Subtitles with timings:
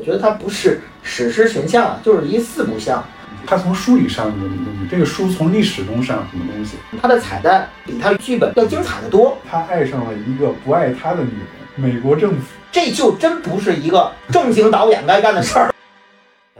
[0.00, 3.04] 我觉得它不是史诗群像啊，就是一四不像。
[3.46, 4.88] 它从书里上了什么东西？
[4.90, 6.78] 这个书从历史中上什么东西？
[7.02, 9.36] 它的彩蛋比它剧本要精彩的多。
[9.46, 12.38] 他爱上了一个不爱他的女人，美国政府。
[12.72, 15.74] 这就真不是一个正经导演该干的事儿。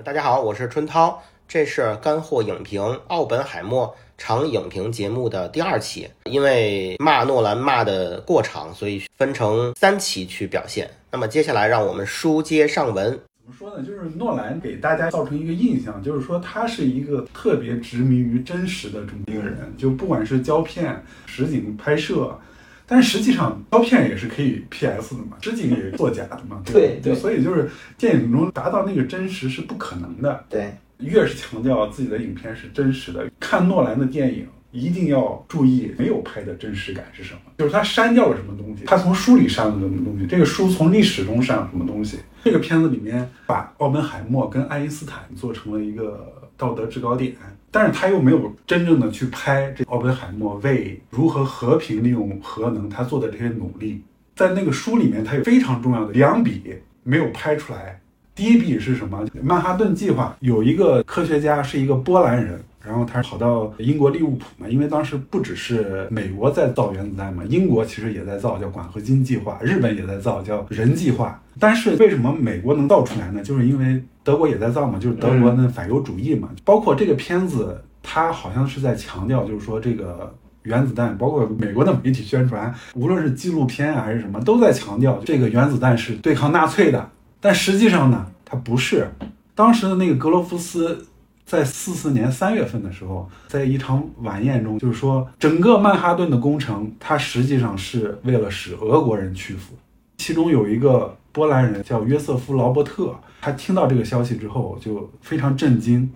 [0.05, 3.89] 大家好，我是春涛，这是干货影评《奥本海默》
[4.19, 6.07] 长影评节目的第二期。
[6.25, 10.91] 因为骂诺兰骂的过长，所以分成三期去表现。
[11.11, 13.19] 那么接下来，让我们书接上文。
[13.51, 13.85] 怎么说呢？
[13.85, 22.39] 就是诺兰给大家造成一个印象，就是说他是一个特别执迷于真实的这么一个人，就不管是胶片、实景拍摄，
[22.87, 30.45] 但是实际上胶片也是可以 PS 的嘛，实景也是作假的嘛，对对，所以就是电影中达到那个真实是不可能的。
[30.49, 34.47] 对，越是强调自己的影片是真实的，看诺兰的电影。
[34.73, 37.41] 一定要注意没有拍的真实感是什么？
[37.59, 42.19] 就是他删掉了什么东西，他从书里删了什么东西，这个书从历史中删了什么东西。
[42.43, 47.35] 这个片子里面把奥本海默跟爱因斯坦做成了一个道德制高点，
[47.71, 54.03] 但是他又没有真正的去拍这奥本海默为如何和平利用核能他做的这些努力。
[54.35, 58.01] 在那个书里面，他有非常重要的两笔没有拍出来。
[58.35, 59.27] 第一笔是什么？
[59.43, 62.59] 曼哈顿计划有一个科学家是一个波兰人。
[62.83, 71.39] 然后他跑到英国利物浦嘛，因为当时不只是美国在造原子弹嘛，英国其实也在造，叫管合金计划；日本也在造，叫人计划。
[71.59, 73.43] 但是为什么美国能造出来呢？
[73.43, 76.49] 就是因为德国也在造嘛，就是德国的反犹主义嘛。
[76.65, 87.11] 包括这个片子，它好像是在强调，就是说这个原子弹，包括美国的媒体宣传，无论是纪录片还是什么，都在强调这个原子弹是对抗纳粹的。
[87.41, 89.07] 但实际上呢，它不是。
[89.55, 91.07] 当时的那个格罗夫斯。
[91.51, 99.75] 在四四年三月份的时候，在一场晚宴中，就是说整个曼哈顿的工程，它实际上是为了使俄国人屈服。
[100.19, 106.09] 其中有一个波兰人叫约瑟夫·劳伯特，他听到这个消息之后就非常震惊。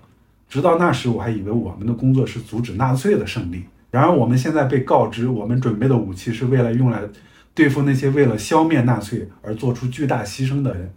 [0.48, 3.64] 直到那时，我还以为我们的工作是阻止纳粹的胜利。
[3.90, 7.02] 然而，我们现在被告知，我们准备的武器是为了用来
[7.52, 10.94] 对付那些为了消灭纳粹而做出巨大牺牲的人。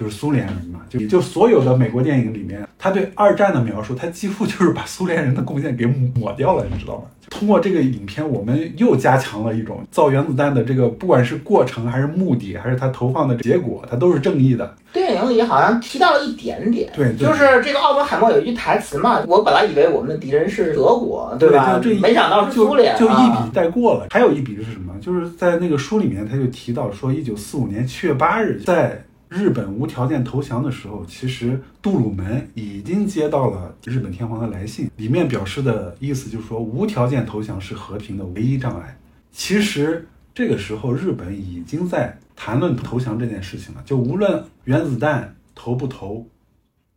[0.00, 7.02] 就是苏联人嘛，就就所有的美国电影里面，他对二战的描述，他几乎就是把苏联人的贡献给抹掉了，你知道吗？
[7.28, 14.74] 通过这个影片，我们又加强了一种造原子弹的这个，不管是过程还是目的，还是它投放的结果，它都是正义的。
[14.90, 21.78] 电影里好像提到了一点点，对，就是这个奥本海默有一句台词嘛，我本来以为我们的敌人是德国，对吧？
[22.00, 24.06] 没想到是苏联，就一笔带过了。
[24.08, 24.94] 还有一笔是什么？
[24.98, 29.04] 就是在那个书里面，他就提到说，一九四五年七月八日在。
[29.30, 38.98] 日本无条件投降的时候，其实杜鲁门已经接到了日本天皇的来信，里面表示的意思就是说，无条件投降是和平的唯一障碍。
[39.30, 40.04] 其实
[40.34, 46.26] 这个时候，日本已经在谈论投降这件事情了，就无论原子弹投不投，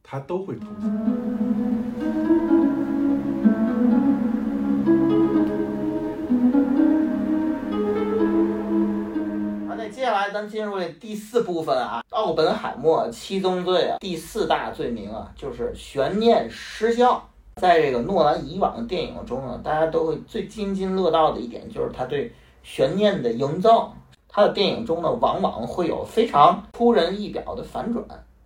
[0.02, 1.83] 他都会投降。
[10.34, 17.30] 咱进入这第四部分啊，奥本海默七宗罪啊，第四大罪名啊，就是悬念失效。
[17.62, 22.34] 在这个诺兰以往的电影中呢，大家都会最津津乐道的一点就是他对
[22.64, 23.96] 悬念的营造。
[24.28, 28.04] 他的电影中呢，往往会有非常出人意表的反转。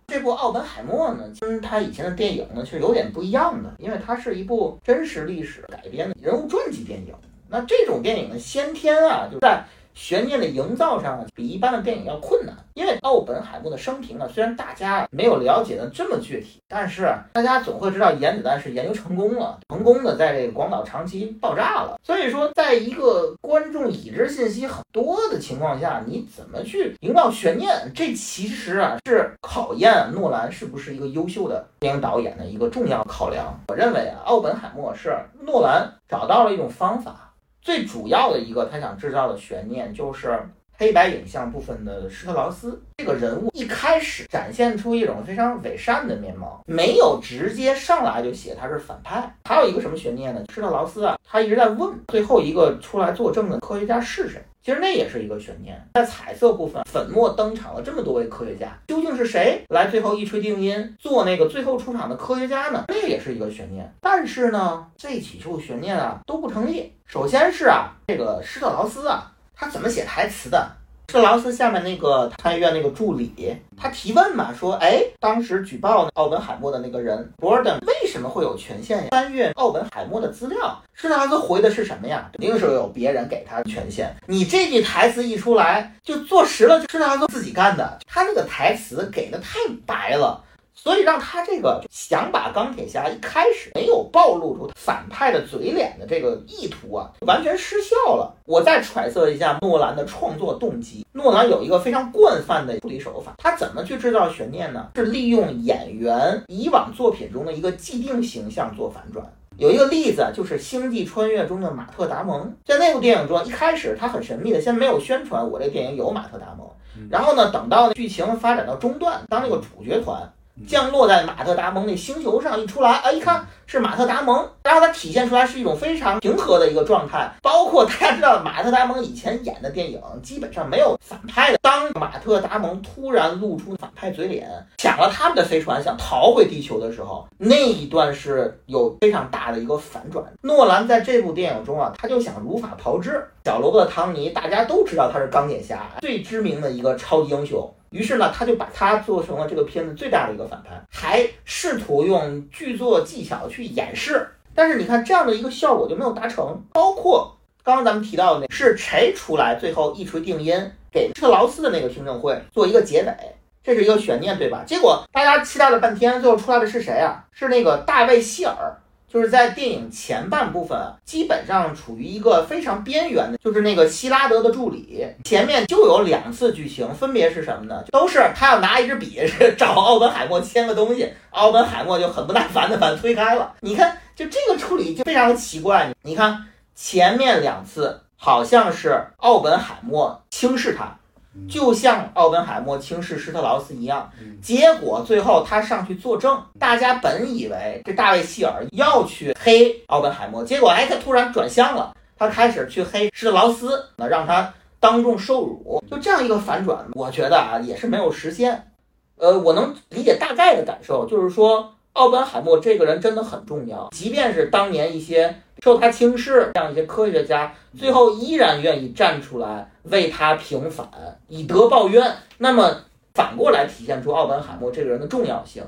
[0.08, 7.14] 这部奥本海默呢，跟他以前的电影呢，是有点不一样的，因为它是一部真实历史改编的人物传记电影。
[7.48, 9.64] 那这种电影呢，先天啊，就在。
[9.98, 21.98] 悬念的营造上呢比一般的电影要困难，因为奥本海默的生平呢，虽然大家没有了解的这么具体，但是大家总会知道原子弹是研究成功了， 成功的在这个广岛长崎爆炸了。
[22.04, 27.90] 所以说，在一个观众已知信息很多的情况下，你怎么去营造悬念？
[27.92, 33.52] 这其实啊是考验诺兰是不是一个优秀的电影导演的一个重要考量。
[33.66, 37.27] 我认为啊，奥本海默是诺兰找到了一种方法。
[37.68, 40.40] 最主要的一个他想制造的悬念，就是
[40.78, 49.30] 黑白影像部分的施特劳斯这个人物，一开始展现出一种非常伪善的面貌，没有直接上来就写他是反派。
[49.44, 50.42] 还有一个什么悬念呢？
[50.50, 54.42] 施特劳斯啊，他一直在问最后一个出来作证的科学家是谁。
[54.68, 55.82] 其实那也是一个悬念。
[55.94, 62.84] 在彩色部分，粉墨登场了这么多位科学家，究竟是谁来最后一锤定音做那个最后出场的科学家呢？
[62.88, 63.90] 那也是一个悬念。
[63.98, 66.92] 但是呢，这几处悬念啊都不成立。
[67.06, 70.70] 首先是啊，这个施特劳斯啊，他怎么写台词的？
[71.10, 80.78] 施劳斯下面那个参议院那个助理，他提问嘛，说，哎，当时举报奥本海默的那个人 Borden 为什么会有权限翻阅奥本海默的资料？
[80.92, 82.28] 施特劳斯回的是什么呀？
[82.32, 84.14] 肯定是有别人给他权限。
[84.26, 87.98] 你这句台词一出来，就坐实了施特劳斯自己干的。
[88.06, 90.44] 他那个台词给的太白了。
[90.80, 98.32] 所以让他这个想把钢铁侠一开始没有暴露出反派的嘴脸的这个意图啊，完全失效了。
[98.44, 101.04] 我再揣测一下诺兰的创作动机。
[101.12, 104.88] 诺兰有一个非常惯犯的处理手法，他怎么去制造悬念呢？
[104.94, 109.26] 是利用演员以往作品中的一个既定形象做反转。
[109.56, 116.64] 有一个例子就是《星际穿越》中的马特·达蒙，在那部电影中，一开始他很神秘的，先没有宣传我这电影有马特·达蒙，
[117.10, 120.22] 然后呢，等到剧情发展到中段，当那个主角团。
[120.66, 127.30] 降落在马特达蒙那星球上，一出来，哎，一看是马特达蒙，然后它体现出来是一种非常平和的一个状态。
[127.42, 131.58] 包括大家知道，马特达蒙以前演的电影基本上没有反派的。
[131.62, 140.24] 当马特达蒙突然露出反派嘴脸，抢了他们的飞船，想逃回地球的时候，那一段是有非常大的一个反转。
[140.42, 143.24] 诺兰在这部电影中啊，他就想如法炮制。
[143.44, 147.74] 小罗伯特·唐尼，大家都知道他是钢铁侠最知名的一个超级英雄。
[147.90, 154.28] 于是呢，他就把他做成了这个片子最大的一个反派，还试图用剧作技巧去掩饰。
[154.54, 156.62] 但是你看这样的一个效果就没有达成。
[156.72, 160.54] 包括刚刚咱们提到的是谁出来最后一锤定音
[160.90, 163.14] 给特劳斯的那个听证会做一个结尾，
[163.62, 164.64] 这是一个悬念，对吧？
[164.66, 167.24] 结果大家期待了半天，最后出来的是谁啊？
[167.32, 168.76] 是那个大卫希尔。
[169.08, 175.06] 就是在电影前半部分，基本上处于一个非常边缘的，就是那个希拉德的助理。
[175.24, 177.82] 前面就有两次剧情，分别是什么呢？
[177.90, 179.18] 都是他要拿一支笔
[179.56, 183.54] 找奥本海默签个东西，奥本海默就很不耐烦的把他推开了。
[183.60, 185.90] 你看，就这个处理就非常的奇怪。
[186.02, 186.44] 你看
[186.74, 190.97] 前面两次好像是奥本海默轻视他。
[191.46, 194.10] 就像奥本海默轻视施特劳斯一样，
[194.42, 208.70] 结果最后他上去作证，大家本以为这大卫希尔要去黑奥本海默，结果哎，他突然转向了，他开始去黑施特劳斯，那让他当众受辱，就这样一个反转，我觉得啊也是没有实现。
[209.16, 215.42] 呃，我能理解大概的感受，就是说奥本海默这个人真的很重要，即便是当年一些。
[215.62, 220.88] 受他轻视，这样一些科学家最后依然愿意站出来为他平反，
[221.28, 222.14] 以德报怨。
[222.38, 222.76] 那么
[223.14, 225.62] 反过来体现出奥本海默这个人的重要性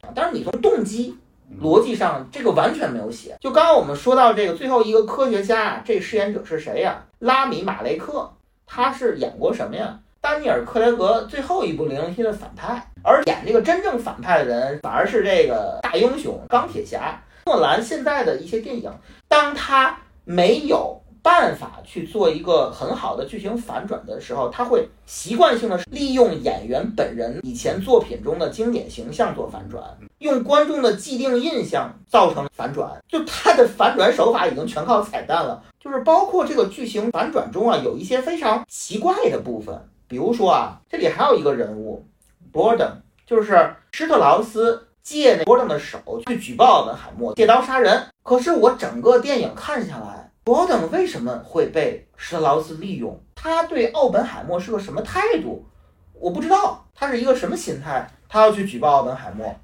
[0.00, 0.10] 啊！
[0.14, 1.16] 但是你从动机
[1.62, 3.36] 逻辑上，这个完全没有写。
[3.40, 7.04] 就刚刚我们说到这个最后一个科学家，这饰演者是谁呀？
[7.20, 8.28] 拉米马雷克，
[8.66, 10.00] 他是演过什么呀？
[10.20, 17.22] 丹尼尔克雷格最后一部《零零七》的反派，而演这个真正反派的人反而是这个大英雄钢铁侠。
[17.44, 18.90] 诺兰现在的一些电影，
[19.28, 29.82] 当他没有办法去做一个很好的剧情反转的时候，他会习惯性的利用演员本人以前作品中的经典形象做反转，
[30.18, 32.96] 用观众的既定印象造成反转。
[33.08, 39.76] 就他的反转手法已经全靠彩蛋了，就是包括这个剧情反转中啊，有一些非常奇怪的部分，
[40.06, 42.06] 比如说啊，这里还有一个人物
[42.52, 42.92] ，Borden，
[43.26, 44.85] 就是施特劳斯。
[45.06, 53.16] 借那波登的手去举报奥本海默借刀杀人，可是我整个电影看下来，波登为什么会被施特劳斯利用？
[53.36, 55.64] 他对奥本海默是个什么态度？
[56.12, 59.54] 我不知道他是一个什么心态，他要去举报奥本海默。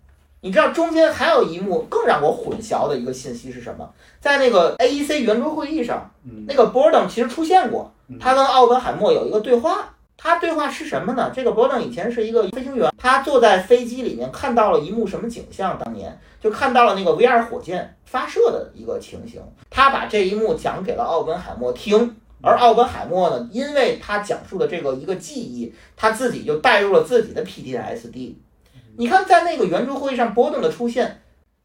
[0.42, 3.92] 你知道中间还有一幕更让我混淆的一个信息是什么？
[4.20, 6.08] 在那个 AEC 圆桌会议上，
[6.46, 9.92] 那个波登其实出现过，他跟奥本海默有一个对话。
[10.22, 11.32] 他对话是什么呢？
[11.34, 15.76] 这个波登以前是一个飞行员，他坐在飞机里面看到了一幕什么景象？
[15.76, 19.42] 当年就看到了那个 V2 火箭发射的一个情形。
[19.68, 28.36] 他把这一幕讲给了奥本海默听，而奥本海默呢，因为他讲述的这个一个记忆，他自己就带入了自己的 PTSD。
[28.96, 31.20] 你看，在那个圆桌会议上，波顿的出现，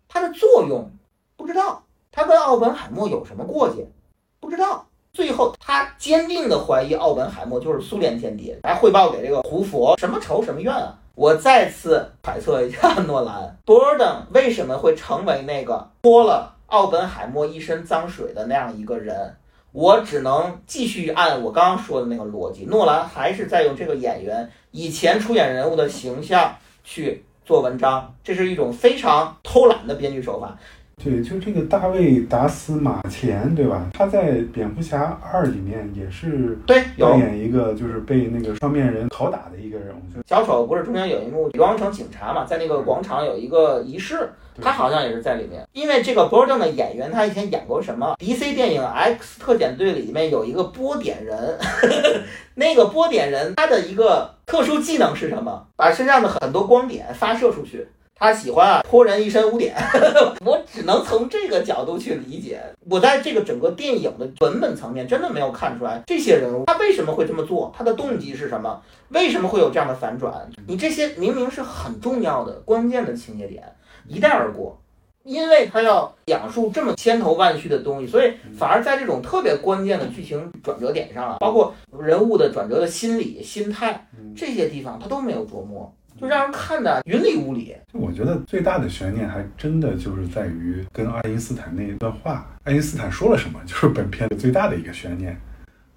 [0.08, 0.92] 它的作用
[1.36, 3.88] 不知道，他跟奥本海默有什么过节？
[4.40, 4.88] 不知道。
[5.18, 10.96] 最后，他坚定的怀疑奥本海默就是苏联间谍，来汇报给这个胡佛，什么仇什么怨啊！
[11.16, 19.36] 我再次揣测一下，诺兰，Borden 为什么会成为那个泼了奥本海默一身脏水的那样一个人？
[19.72, 30.56] 我只能继续按我刚刚说的那个逻辑，诺兰还是在用这个演员以前出演人物的形象去做文章，这是一种非常偷懒的编剧手法。
[31.04, 33.88] 对，就这个大卫·达斯马钱，对吧？
[33.94, 40.02] 他在《蝙蝠侠二》里面也是对，有扮演一个就是被那个双面人拷打的一个人物。
[40.14, 44.30] 就小丑不是中间有一幕装成警察嘛，在那个广场有一个仪式，
[44.62, 45.66] 他好像也是在里面。
[45.72, 51.58] 因为这个博尔顿的演员，他以前演过什么？DC 电影《X 特遣队》里面有一个波点人，
[52.56, 55.68] 那个波点人他的一个特殊技能是什么？
[55.78, 57.88] 把身上的很多光点发射出去。
[58.20, 59.76] 他喜欢啊泼人一身污点，
[60.46, 62.62] 我只能从这个角度去理解。
[62.90, 70.50] 我在这个整个电影的文本层面真的没有看出来这些人物他为什么会这么做，他的动机是什么，为什么会有这样的反转？
[70.68, 73.64] 你这些明明是很重要的关键的情节点，
[74.08, 74.80] 一带而过。
[75.24, 87.76] 因为他要讲述这么千头万绪的东西，所以反而在这种特别关键的剧情转折点上啊，包括人物的转折的心理、心态嗯这些地方，他都没有琢磨，就让人看的云里雾里。
[87.92, 95.40] 就我觉得最大的悬念还真的就是在于跟爱因斯坦那一段话，爱因斯坦说了什么，就是本片最大的一个悬念。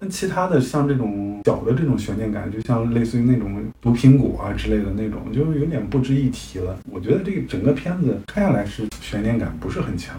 [0.03, 6.75] 那其他的像这种小的这种悬念感，就像类似于那种毒苹果啊之类的那种，就有点不值一提了。
[6.89, 10.15] 我觉得这个整个片子看下来是悬念感不是很强。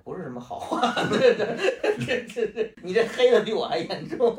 [0.00, 1.46] 也不是什么好话，这这
[1.98, 4.34] 这这这，你这黑的比我还严重。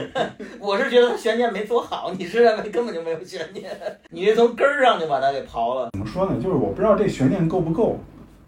[0.58, 3.70] 我是觉得他悬念没做好，你是认为根本就没有悬念，
[4.10, 5.90] 你是从根儿上就把它给刨了。
[5.92, 6.36] 怎么说呢？
[6.42, 8.00] 就是我不知道这悬念够不够。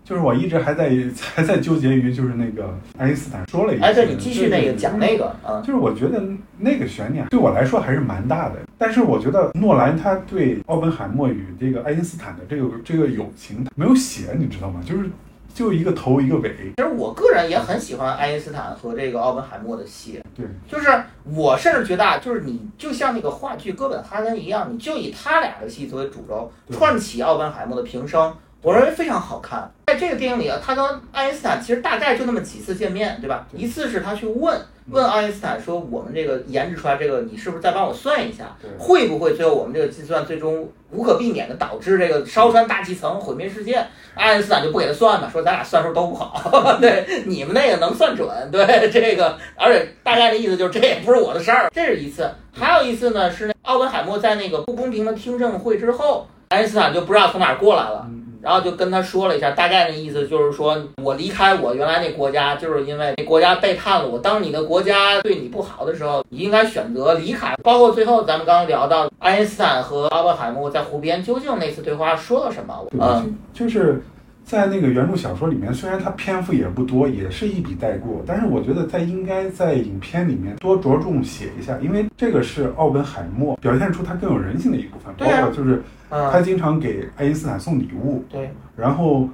[0.04, 0.92] 就是我一直还在
[1.34, 6.22] 还在纠结于，就是那个爱因斯坦说了一句，哎，对你继续那个讲那个啊，就是我觉得
[6.58, 14.82] 那个悬念对我来说还是蛮大的，但是我觉得诺兰他对奥本海默与这个爱因斯坦的这个这个友情没有写，你知道吗？
[14.84, 15.08] 就是
[15.54, 20.90] 就一个头一个尾，其实我个人也很喜欢爱因斯坦和这个奥本海默的戏，对，就是
[21.24, 29.70] 我甚至觉得啊，就是你就像那个话剧《哥本哈根》一样，你就以他俩的戏作为主轴，串起奥本海默的平生，我认为非常好看。
[29.86, 33.46] 在这个电影里啊，他跟爱因斯坦其实大概就那么几次见面，对吧？
[33.52, 43.86] 一次是他去问问爱因斯坦说，我们这个研制出来这个，你是不是再帮我算一下，会不会最后我们这个计算最终无可避免的导致这个烧穿大气层毁灭世界？
[44.14, 52.26] 爱因斯坦就不给他算嘛，说咱俩算数都不好， 对，你们那个能算准，对这个，而且大概的意思就是这也不是我的事儿，这是一次。
[52.50, 58.06] 还有一次呢，是那奥本海默在那个不公平的听证会之后，爱因斯坦就不知道从哪儿过来了。
[58.08, 64.18] 嗯然后就跟他说了一下，大概的意思就是说，我离开我原来那国家，就是因为那国家背叛了我。
[64.18, 67.54] 当你的国家对你不好的时候，你应该选择离开。
[67.62, 72.86] 包括最后咱们刚刚聊到爱因斯坦和奥本海默在湖边究竟那次对话说了什么？
[73.00, 74.02] 嗯，就是
[74.44, 89.28] 在那个原著小说里面，虽然它篇幅也不多，也是一笔带过，但是我觉得在应该在影片里面多着重写一下，因为这个是奥本海默表现出他更有人性的一部分，包括就是他嗯，经常给爱因斯坦送礼物，对，然后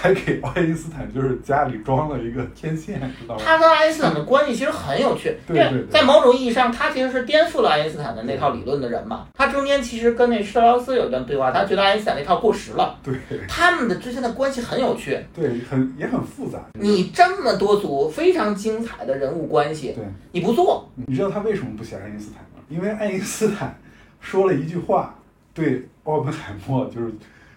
[0.00, 3.42] 还给爱因斯坦就是家里装了一个天线，知道吗？
[3.44, 9.28] 他跟爱因斯坦的关系其实很有趣，对对对在某种意义上，他其实是颠覆了爱因斯坦的那套理论的人嘛。
[9.34, 13.14] 他中间其实跟那施特劳斯有一段对话，他觉得爱因斯坦那套过时了， 对
[13.48, 15.18] 他们的之间的关系很有趣。
[15.34, 16.58] 对，很也很复杂。
[16.74, 22.62] 你这么多组非常精彩的人物关系，对，你不做，你知道他为什么不写爱因斯坦吗？
[22.68, 23.78] 因为爱因斯坦
[24.20, 25.14] 说了一句话，
[25.52, 27.12] 对奥本海默就是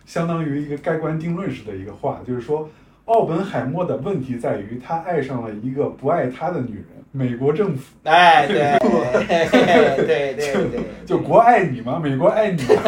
[0.08, 2.68] 相当于一个盖棺定论式的一个话，就是说
[3.06, 12.00] 奥本海默的问题在于他爱上了一个不爱他的女人，美国政府哎，对， 对对对对，就国爱你吗？
[12.02, 12.70] 美国爱你吗？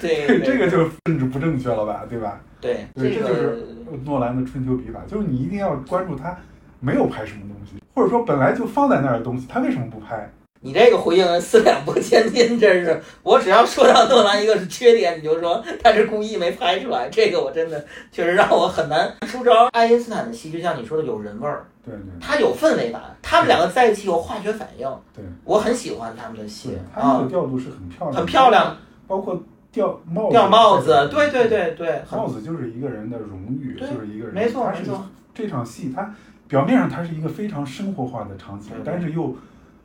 [0.00, 2.40] 对对这个就是政治不正确了吧，对吧？
[2.58, 3.58] 对对，这这就是
[4.06, 6.34] 诺兰的春秋笔法，就是你一定要关注他
[6.80, 10.30] 没有拍什么东西，或者说本来就放在那儿的东西，他为什么不拍？
[10.60, 13.00] 你这个回应四两拨千斤，真是。
[13.22, 19.66] 我只要说到诺兰一个是缺点，你就说他是故意没拍出来，这个我真的确实让我很难出招。
[19.72, 22.02] 爱因斯坦的戏就像你说的有人味儿，对对。
[22.20, 25.24] 他有氛围感，他们两个在一起有化学反应，对。
[25.44, 26.70] 我很喜欢他们的戏。
[26.70, 36.12] 对，他那啊个，调度是很漂亮，很漂亮，包括掉帽子，掉帽子，对对对对，帽子就是一个人的荣誉，就是一个人，没错没错，这场戏，它
[36.48, 39.36] 表面上它是一个非常生活化的场景，但是又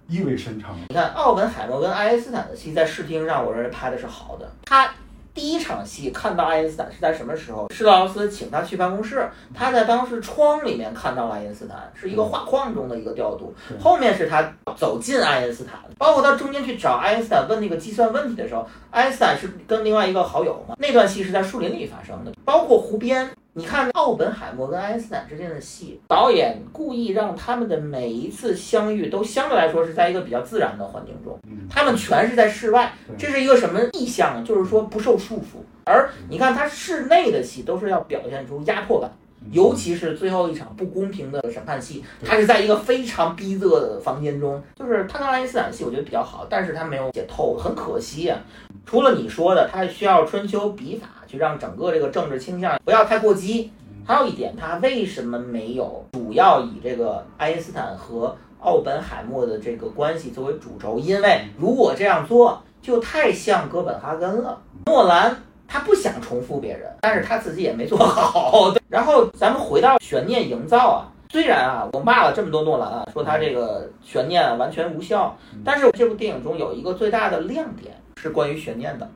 [0.07, 0.75] 意味深长。
[0.89, 4.51] 你看奥本海默跟爱因斯坦的戏在视听上，我认为拍的是好的。
[4.65, 4.89] 他
[5.33, 7.67] 第一场戏看到爱因斯坦是在什么时候？
[7.73, 13.55] 施特劳斯请他去办公室，他在办公室窗里面看到了爱因斯坦，是一个画框中的一个调度。
[13.81, 20.75] 后面是他走进爱因斯坦，包括他中间去找爱因斯坦问那个计算问题的时候，爱因斯坦是跟另外一个好友嘛？
[20.77, 23.27] 那段戏是在树林里发生的，包括湖边。
[23.55, 31.37] 你看奥本海默跟爱因斯坦之间的戏，导演故意让他们的每一次相遇都相对来说是在一个比较自然的环境中。
[31.47, 34.43] 嗯，他们全是在室外，这是一个什么意象呢？
[34.43, 39.11] 就是说不受束缚，而你看他室内的戏都是要表现出压迫感。
[39.51, 48.39] 尤其是最后一场不公平的审判戏，他是在一个非常逼仄的房间中，就是他跟爱因斯坦戏，我觉得比较好，但是他没有写透，很可惜啊。
[48.85, 53.73] 除了你说的，他需要春秋笔法去让整个这个政治倾向不要太过激。
[54.05, 60.99] 还有一点，他为什么没有主要以这个爱因斯坦和奥本海默的这个关系作为主轴？
[60.99, 64.61] 因为如果这样做，就太像哥本哈根了。
[64.85, 65.35] 诺兰。
[65.65, 68.71] 他不想重复别人，但是他自己也没做好。
[68.89, 75.35] 然后咱们回到悬念营造啊，虽然啊我骂了这么多诺兰啊，说他这个悬念完全无效，
[75.65, 79.09] 但是这部电影中有一个最大的亮点是关于悬念的。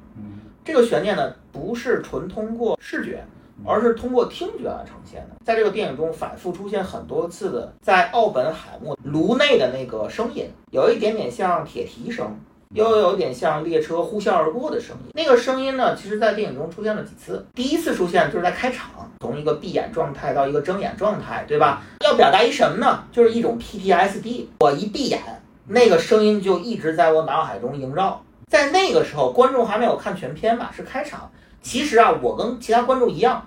[0.68, 3.24] 这个悬念呢不是纯通过视觉，
[3.66, 5.38] 而是通过听觉来呈现的。
[5.46, 12.38] 在这个电影中反复出现很多次的，在奥本海默颅内的那个声音，有一点点像铁蹄声。
[12.74, 15.12] 又有点像列车呼啸而过的声音。
[15.14, 17.48] 那个声音呢，其实在电影中出现了几次。
[17.56, 21.82] 第一次出现就是在开场，从一个闭眼状态到一个睁眼状态，对吧？
[22.04, 23.06] 要表达一什么呢？
[23.10, 24.48] 就是一种 PTSD。
[24.60, 25.18] 我一闭眼，
[25.66, 28.22] 那个声音就一直在我脑海中萦绕。
[28.50, 30.72] 在那个时候，观众还没有看全片吧？
[30.75, 31.30] 是开场。
[31.62, 33.46] 其实啊，我跟其他观众一样。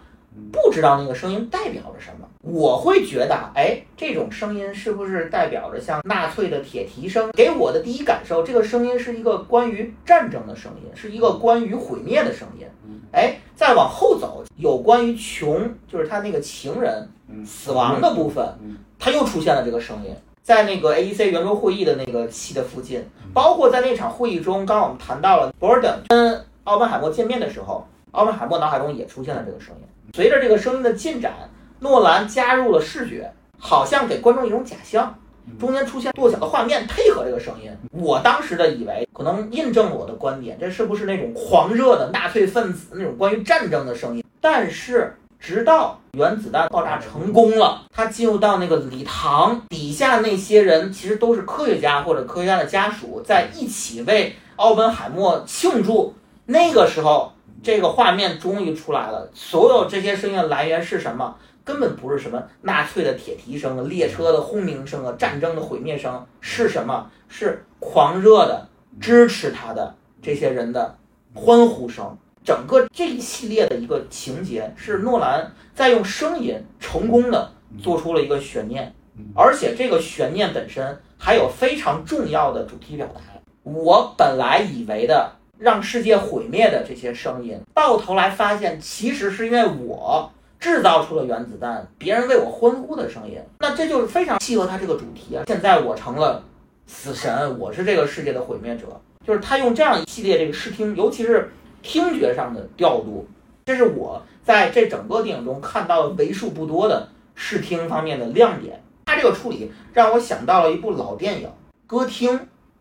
[0.52, 7.32] 不知道那个声音代表着什么，我会觉得，哎，这种声音是不是代表着像纳粹的铁蹄声？
[7.32, 12.64] 给我的第一感受，这个声音是一个关于战争的声音，是一个关于毁灭的声音。
[13.10, 17.08] 哎，再往后走，有关于穷，就是他那个情人
[17.44, 18.54] 死亡的部分，
[19.00, 29.86] 他又出现了这个声音，在那个 AEC 圆桌会议的那个期的附近，包括在那场会议中，刚刚我们谈到了 Borden 跟奥本海默见面的时候，奥本海默脑海中也出现了这个声音。
[30.14, 31.32] 随着这个声音的进展，
[31.78, 35.14] 诺兰加入了视觉，好像给观众一种假象，
[35.58, 37.70] 中间出现跺脚的画面配合这个声音。
[37.92, 44.24] 我当时的以为可能印证了我的观点，这是不是那种狂热的纳粹分子那种关于战争的声音？
[44.40, 56.14] 但是直到原子弹爆炸成功了，他进入到那个礼堂底下，那些人其实都是科学家或者科学家的家属，在一起为奥本海默庆祝。
[56.46, 57.32] 那个时候。
[57.62, 61.36] 这个画面终于出来了，所有这些声音的来源是什么？
[61.62, 67.10] 根本不是什么纳粹的铁蹄声、列车的轰鸣声啊、战争的毁灭声，是什么？
[67.28, 68.66] 是狂热的
[68.98, 70.96] 支持他的这些人的
[71.34, 72.16] 欢呼声。
[72.44, 78.94] 整个这一系列的一个情节是诺兰在用声音成功的做出了一个悬念，
[79.34, 83.20] 而且这个悬念本身还有非常重要的主题表达。
[83.62, 85.32] 我本来以为的。
[85.60, 93.38] 让世界毁灭的这些声音，到头来发现其实是因为我制造出了原子弹，别人为我欢呼的声音。
[93.58, 95.44] 那这就是非常契合他这个主题啊！
[95.46, 96.42] 现在我成了
[96.86, 98.86] 死神，我是这个世界的毁灭者。
[99.26, 103.26] 就是他用这样一系列这个视听，尤其是听觉上的调度，
[103.66, 108.82] 这是我在这整个电影中看到的为数不多的视听方面的亮点。
[109.06, 111.48] 他这个处理让我想到了一部老电影
[111.86, 112.30] 《歌厅》，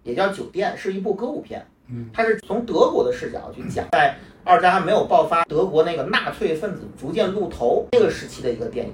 [0.03, 1.65] 也叫《酒店》，是一部歌舞片。
[2.13, 8.93] 它是从德国的视角去讲，在二战还没有爆发，德国那个纳粹分子逐渐露头那个时期的一个电影。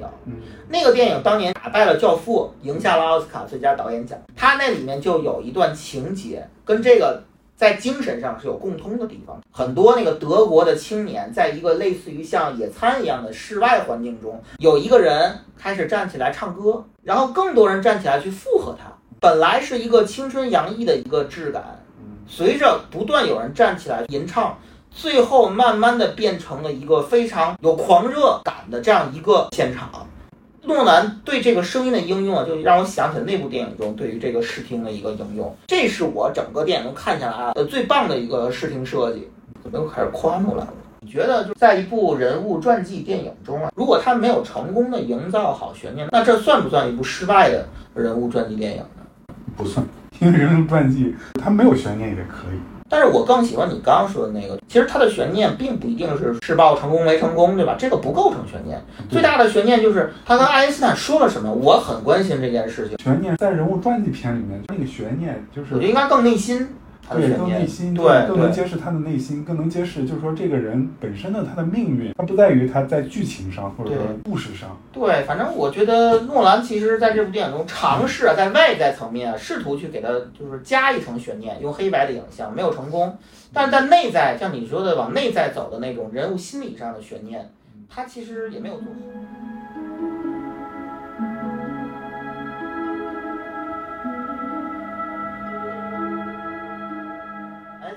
[0.69, 4.17] 那个电影当年打败了《教父》，赢下了奥斯卡最佳导演奖。
[4.33, 7.21] 它那里面就有一段情节，跟这个
[7.55, 9.41] 在精神上是有共通的地方。
[9.51, 18.91] 很多那个德国的青年，在一个类似于像野餐一样的室外环境中，有一个人开始站起来唱歌，然后更多人站起来去附和他。
[19.19, 21.81] 本来是一个青春洋溢的一个质感。
[22.27, 24.57] 随着不断有人站起来吟唱，
[24.89, 30.07] 最后慢慢的变成了一个非常有狂热感的这样一个现场。
[30.65, 35.55] 诺兰对这个声音的应用啊，就让我想起了那部电影中对于这个视听的一个应用。
[35.67, 39.27] 这是我整个电影中看下来啊，最棒的一个视听设计。
[39.63, 40.73] 怎么又开始夸诺兰了？
[40.99, 49.35] 你觉得就在一部人物传记电影中啊，如果他没有成功的营造好悬念，那这算不算一部失败的人物传记电影呢？
[49.55, 49.85] 不算。
[50.19, 52.74] 因为人物传记，它没有悬念也可以。
[52.87, 57.75] 但是我更喜欢你刚刚说的那个，其实它的悬念并不一定是试爆成功没成功，对吧？
[57.77, 58.79] 这个不构成悬念。
[59.09, 62.97] 最大的悬念就是他跟爱因斯坦说了什么，我很关心这件事情。
[63.03, 66.67] 悬念在人物传记片里面，那个悬念就是我觉得应该更内心。
[67.13, 74.75] 对，更内心，对，更能揭示他的内心，更能揭示，就是说这个人本身的他的命运，他不在于他在剧情上或者说故事上。
[74.91, 83.15] 对，反正我觉得诺兰其实在这部电影中尝试啊，在外在层面啊，试图去给他就是加一层悬念，用黑白的影像没有成功，
[83.53, 87.49] 但是在内在，像你说的往内在走的那种人物心理上的悬念，
[87.87, 89.64] 他其实也没有做好。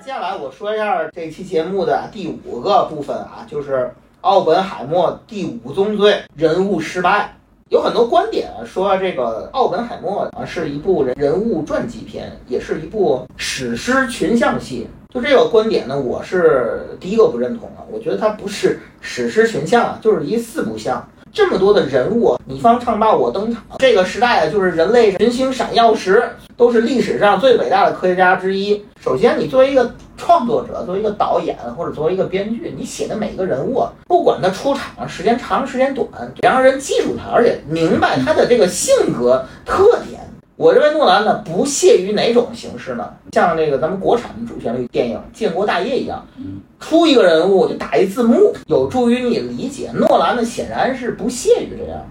[0.09, 3.91] 接下来我说一下这期节目的第五个部分啊，就是
[4.21, 7.35] 奥本海默第五宗罪——人物失败。
[7.69, 14.87] 有很多观点说，这个奥本海默啊是一部人人物传记片，也是一部史诗群像戏。
[15.13, 17.85] 就这个观点呢，我是第一个不认同的。
[17.91, 21.07] 我觉得它不是史诗群像啊，就是一四不像。
[21.31, 23.63] 这么多的人物，你方唱罢我登场。
[23.77, 26.23] 这个时代啊，就是人类群星闪耀时，
[26.57, 28.83] 都是历史上最伟大的科学家之一。
[28.99, 36.07] 首先，你作为一个创作者，作为一个导演或者作为一个编剧，你写的每一个人物，不管他出场时间长时间短，
[36.41, 40.19] 得让人记住他，而且明白他的这个性格特点。
[40.59, 43.09] 我认为诺兰呢不屑于哪种形式呢？
[43.31, 46.27] 像那个咱们国产的主旋律电影《建国大业》一样，
[46.81, 49.89] 出一个人物就打一字幕，有助于你理解。
[49.95, 52.05] 诺兰呢显然是不屑于这样。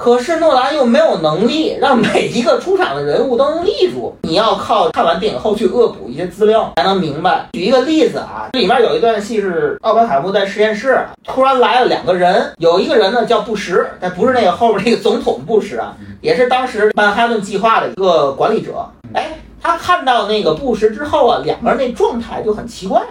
[0.00, 7.46] 可是诺兰又没有能力让每一个出场的人物都能立住，你要靠看完电影后去恶补一些资料才能明白。
[7.52, 18.82] 举一个例子啊，这里面有一段戏是奥本海默在实验室，突然来了两个人，有一个人呢叫布什，但不是那个后面那个总统布什啊，也是当时曼哈顿计划的一个管理者。
[19.12, 23.02] 哎，他看到那个布什之后啊，两个人那状态就很奇怪，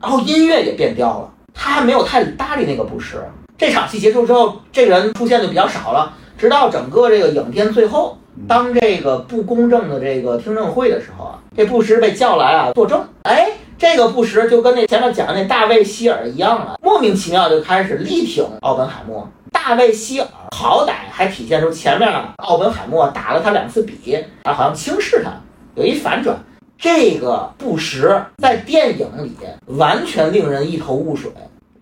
[0.00, 3.18] 然后音乐也变调了，他还没有太搭理那个布什。
[3.58, 6.14] 这场戏结束之后，这个人出现的比较少了。
[6.38, 13.04] 直到整个这个影片最后，当这个不公正的这个听证会的时候啊，这布什被叫来啊作证。
[13.24, 19.28] 哎，这个布什就跟那前面讲的那大卫希尔一样了，莫名其妙就开始力挺奥本海默。
[19.50, 25.32] 大卫希尔好歹还体现出前面啊，奥本海默打了他两次笔，啊，好像轻视他，
[25.74, 26.38] 有一反转。
[26.78, 29.32] 这个布什在电影里
[29.66, 31.28] 完全令人一头雾水，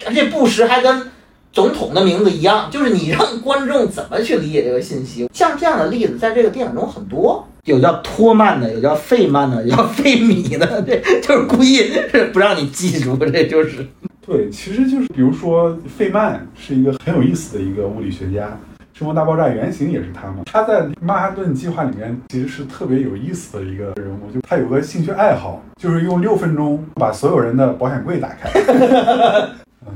[0.07, 1.11] 而且布什还跟。
[1.57, 5.27] 总统的名字一样，就是你让观众怎么去理解这个信息。
[5.33, 11.77] 像这样的例子，在这个电影中很多，有叫托曼的，有叫费曼的， 有叫费米的，这就是故意
[12.12, 13.16] 是不让你记住。
[13.16, 13.87] 这就是
[14.27, 18.49] 对，其实就是比如说费曼是一个很有意思的一个物理学家，
[18.99, 20.42] 《生活大爆炸》原型也是他嘛。
[20.45, 28.51] 他在曼哈顿计划里面其实是特别有意思的一个人物，就他有个兴趣爱好，就是用六分钟把所有人的保险柜打开。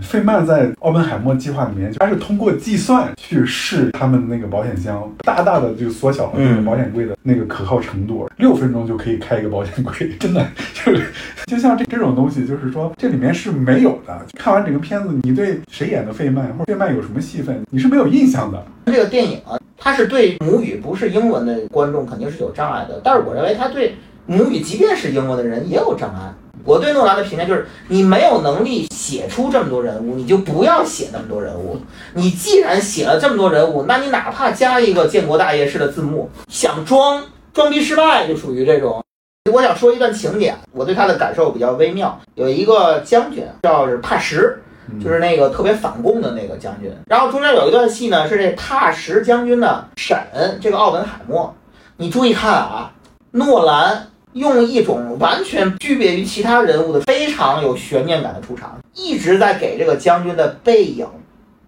[0.00, 11.12] 费曼在奥本海默计划里面，他是通过计算去试他们那个保险箱，大大的就缩小了那个保险柜的那个可靠程度，六分钟就可以开一个保险柜， 真的就是
[11.46, 14.18] 就像这这种东西，就是说这里面是没有的。
[14.36, 18.64] 看完整个片子，你对谁演的费曼或者费曼有什么戏份，你是没有印象的。
[18.86, 23.94] 这个电影啊，它是对母语不是英文的观众肯定是有障碍的，但是我认为他对
[24.26, 26.32] 母语即便是英文的人也有障碍。
[26.64, 31.80] 我对诺兰的评价就是：你没有能力写出这么多人物，你就不要写那么多人物。
[32.14, 39.02] 你既然写了这么多人物，那你哪怕加一个建国大业式的字幕，想装装逼失败就属于这种。
[39.50, 42.20] 我想说一段情节，我对他的感受比较微妙。
[42.34, 44.60] 有一个将军叫是帕什，
[45.02, 46.92] 就是那个特别反共的那个将军。
[47.06, 50.16] 然后中间有一段戏呢，是这帕什将军呢审
[50.60, 51.54] 这个奥本海默。
[51.96, 52.92] 你注意看啊，
[53.32, 54.06] 诺兰。
[54.32, 61.06] 用一种完全区别于其他人物的非常有悬念感的出场，一直在给这个将军的背影、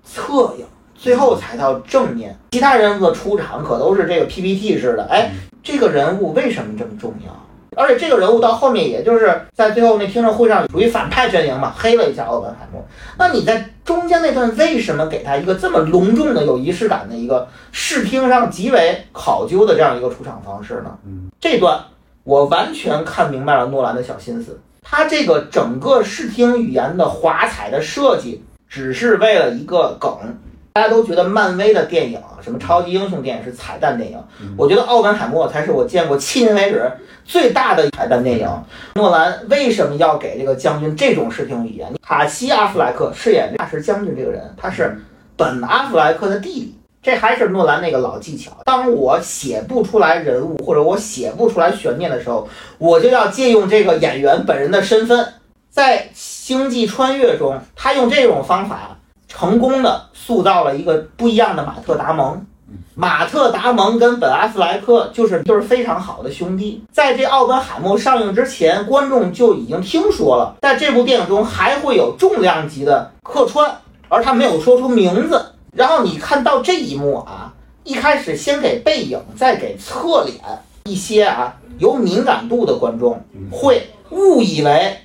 [0.04, 2.38] 侧影，最后才到正面。
[2.52, 5.04] 其他人物的出场可都是这个 PPT 式的。
[5.10, 7.32] 哎，这个人物为什么这么重要？
[7.74, 12.84] 而且这个人物到后面，也就是在最后那听证会上属于反派阵营嘛，黑了一下奥本海默。
[13.18, 20.96] 那你在中间那段为什么给他一个这么隆重的、有仪式感的一个视听上极为考究的这样一个出场方式呢？
[21.04, 21.80] 嗯，这段。
[22.24, 30.10] 我完全看明白了诺兰的小心思，他这个整个视听语言的华彩的设计，只是为了一个梗。
[30.74, 34.18] 大家都觉得漫威的电影，什么超级英雄电影是彩蛋电影，
[34.56, 36.90] 我觉得奥本海默才是我见过迄今为止
[37.26, 38.48] 最大的彩蛋电影。
[38.94, 41.92] 诺兰为什么要给这个将军这种视听语言？
[42.02, 44.98] 卡西·阿弗莱克饰演大石将军这个人，他是
[45.36, 46.78] 本·阿弗莱克的弟弟。
[47.02, 48.52] 这还是诺兰那个老技巧。
[48.64, 55.34] 当我写不出来人物，或者我写不出来悬念的时候，我就要借用这个演员本人的身份。
[55.68, 62.46] 在《星际穿越》中，他用这种方法成功的塑造了一个不一样的马特·达蒙。
[62.94, 66.84] 马特·达蒙跟本·阿弗莱克就是就是非常好的兄弟。
[66.92, 73.74] 在这《奥本海默》上映之前，观众就已经听说了，在这部电影中还会有重量级的客串，
[74.08, 75.51] 而他没有说出名字。
[75.74, 77.50] 然后你看到这一幕啊，
[77.82, 80.36] 一开始先给背影，再给侧脸，
[80.84, 84.98] 一些啊有敏感度的观众会误以为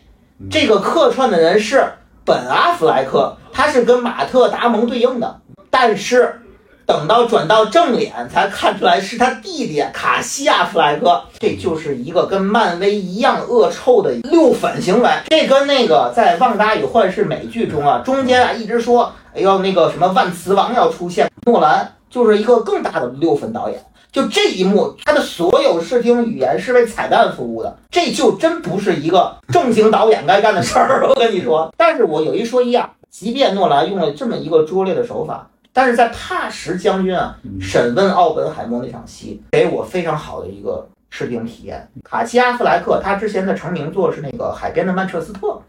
[0.52, 1.84] 这个客串的人是
[2.26, 5.40] 本阿弗莱克，他是跟马特·达蒙对应的。
[5.70, 6.42] 但是
[6.86, 15.10] 等到转到正脸才看出来是他弟弟卡西亚·弗莱克，这就是一个跟漫威一样恶臭的六粉行为。
[15.30, 23.84] 这跟那个在《旺达与幻视》美剧中啊，中间啊一直说，呦那个什么万磁王要出现，诺兰就是一个更大的六分导演。
[24.12, 31.08] 就这一幕，他的所有视听语言是为彩蛋服务的，这就真不是一个正经导演该干的事儿。
[31.08, 41.90] 我跟你说，但是我有一说一啊，即便诺兰用了这么一个拙劣的手法，但是在帕什将军啊审问奥本海默那场戏，给我非常好的一个视听体验。
[42.04, 45.60] 卡西阿·弗莱克他之前的成名作是那个《海边的曼彻斯特》，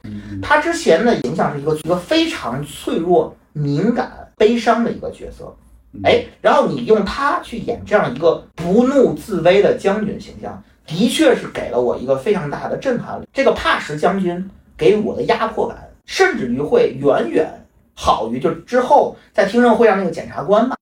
[0.42, 5.56] 他之前的形象是一个一个非常脆弱、敏感、悲伤的一个角色。
[6.04, 13.26] 哎，然后你用他去演这样一个不怒自威的将军形象，的确是给了我一个非常大的震撼力。
[13.32, 17.50] 这个帕什将军给我的压迫感，甚至于会远远
[17.94, 20.76] 好于就之后在听证会上那个检察官嘛。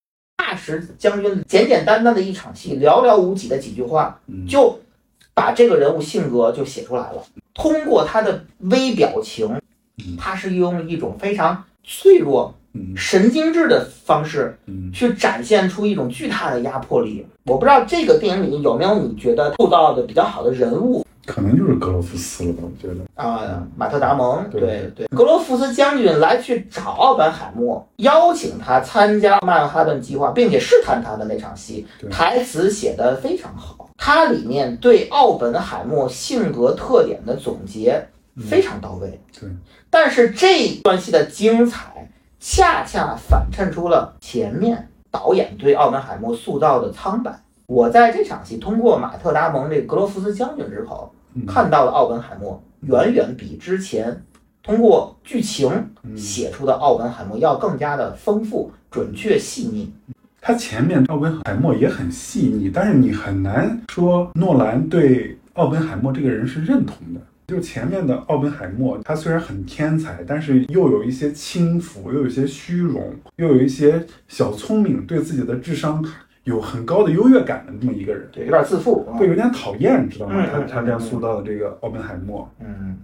[0.73, 4.79] 帕什将军简简单单的一场戏，寥寥无几的几句话，就
[5.35, 7.23] 把这个人物性格就写出来了。
[7.55, 9.61] 通过他的微表情，
[10.19, 12.55] 他是用一种非常脆弱。
[12.95, 14.59] 神经质的方式，
[14.93, 17.25] 去展现出一种巨大的压迫力。
[17.47, 22.63] 我不知道这个电影里有没有你觉得塑造的比较好的人物，可能就是格罗夫斯了吧？
[22.63, 38.09] 我觉得啊，马特·达蒙，对对，格罗夫斯将军来去找奥本海默，邀请他参加曼哈顿计划，并且试探他的那场戏，台词写得非常好，它里面对奥本海默性格特点的总结
[38.49, 39.21] 非常到位。
[39.39, 39.51] 对，
[39.91, 42.09] 但是这段戏的精彩。
[42.39, 47.41] 恰恰反衬出了前面导演对奥本海默塑造的苍白。
[47.67, 51.13] 我在这场戏通过马特·达蒙这个格罗夫斯将军之口，
[51.47, 54.23] 看到了奥本海默远远比之前
[54.63, 55.69] 通过剧情
[56.17, 59.93] 写出的奥本海默要更加的丰富、准确、细腻。
[60.41, 67.21] 他前面奥本海默也很细腻，但是你很难说诺兰对奥本海默这个人是认同的。
[67.49, 76.05] 就前面的奥本海默，他虽然很天才，但是又有一些轻浮，又有一些虚荣，又有一些小聪明，对自己的智商
[76.47, 80.47] 有很高的优越感的这么一个人，对，有点自负，会有点讨厌，你知道吗？
[80.53, 82.97] 他他这样塑造的这个奥本海默，嗯，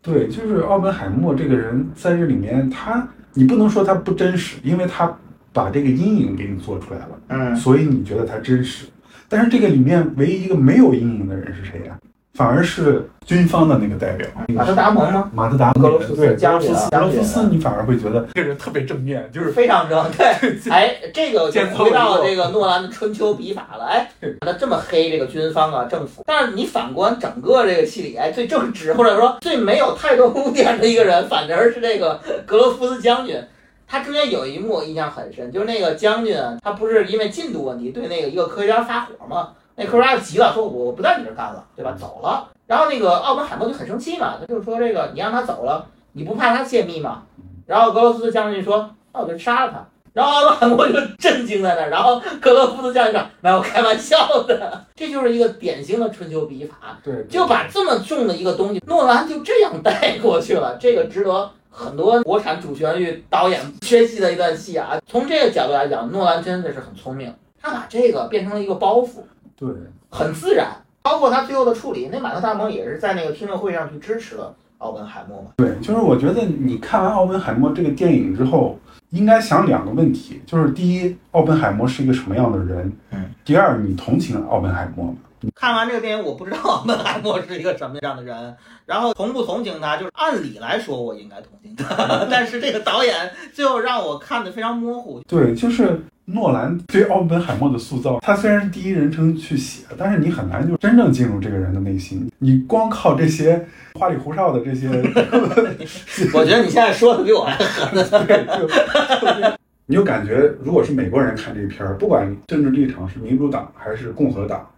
[0.00, 5.14] 对，就是奥本海默这个人在这里面，他你不能说他不真实，因为他
[5.52, 8.86] 把这个阴影给你做出来了，嗯，所以你觉得他真实，
[9.28, 11.98] 但是这个里面唯一一个没有阴影的人是谁呀？
[12.36, 15.30] 反而是军方的那个代表，马特达蒙吗？
[15.32, 20.04] 马特达蒙，格罗夫斯，对，格罗夫斯，格罗夫斯，你反而会觉得这个人特别正面，就是非常正。
[20.12, 20.26] 对，
[20.70, 23.86] 哎，这个就回到这个诺兰的春秋笔法了。
[23.86, 33.42] 哎，他这么黑这个军方啊，政府，但是你反观整个这个戏里，哎，最正直 或者说最没有太多污点的一个人，反而是这个格罗夫斯将军。
[33.88, 39.50] 他中间有一幕印象很深，就是那个将军啊，他不是因为进度问题对那个一个科学家发火吗？
[39.76, 41.94] 那科学家急了，说我不在你这干了，对吧？
[41.98, 42.48] 走了。
[42.66, 47.22] 然后那个奥本海默就很生气嘛，他就说这个你让他走了，你不怕他泄密吗？
[47.66, 49.86] 然后格罗夫斯将军说，那我就杀了他。
[50.12, 51.90] 然后奥本海默就震惊在那儿。
[51.90, 60.78] 然后格罗夫斯将军说，没有开玩笑的，这就是一个典型的春秋笔法，对，就把这么重的一个东西，诺兰就这样带过去了。
[60.80, 64.98] 这个值得很多国产主旋律导演学习的一段戏啊。
[65.06, 69.20] 从这个角度来讲，诺兰真的是很聪明，他把这个变成了一个包袱。
[69.56, 69.68] 对，
[70.10, 70.68] 很自然，
[71.02, 75.52] 包括他最后的处理，那马特·达蒙也是在那个听证会上去支持了奥本海默嘛。
[75.56, 78.78] 对，就是我觉得你看完奥本海默这个电影之后，
[79.10, 82.92] 应该想两个问题，就是第一，奥本海默是一个什么样的人？
[83.12, 83.30] 嗯。
[83.44, 85.14] 第二，你同情奥本海默吗？
[85.54, 95.22] 看完这个电影，我不知道奥本海默是一个什么样的人，然后同不同情他，就是按理来说我应该同情他， 但是这个导演最后让我看的非常模糊。
[95.26, 96.02] 对，就是。
[96.26, 102.28] 诺兰对奥本海默的塑造，他虽然是第一人称去写，但是你很难就真正进入这个人的内心。
[102.38, 104.88] 你光靠这些花里胡哨的这些，
[106.34, 107.94] 我觉得你现在说的比我还狠。
[108.26, 114.68] 对，就你就感觉，如果是美国人看这片儿，不管政治立场是民主党还是共和党。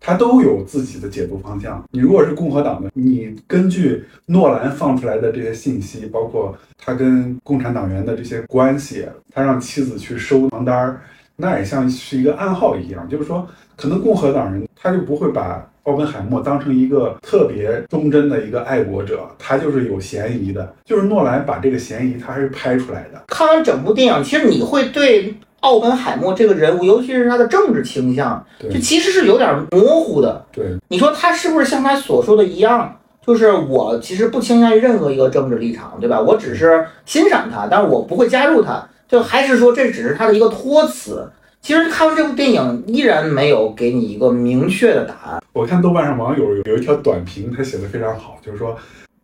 [0.00, 1.84] 他都有自己的解读方向。
[1.90, 11.00] 你如果是共和党的，你根据诺兰放出来的这些信息，包括他跟共产党员的这些关系，他让妻子去收房单儿，
[11.36, 20.74] 那也像是一个暗号一样，就是说，可能共和党人他就不会把奥本海默当成一个特别忠贞的一个爱国者，他就是有嫌疑的。
[20.84, 23.22] 就是诺兰把这个嫌疑他还是拍出来的。
[23.28, 25.34] 看完整部电影，其实你会对。
[25.60, 30.44] 奥本海默这个人物，尤其是他的政治倾向，就其实是有点模糊的。
[30.52, 32.98] 对，你说他是不是像他所说的一样？
[33.26, 36.20] 就是我其实不倾向于任何一个政治立场，对吧？
[36.20, 38.88] 我只是欣赏他，但是我不会加入他。
[39.08, 41.28] 就还是说这只是他的一个托词？
[41.60, 45.42] 其实看完这部电影，依然没有给你一个明确的答案。
[45.52, 48.76] 我看豆瓣上网友有有一条短评，他写的非常好，就是说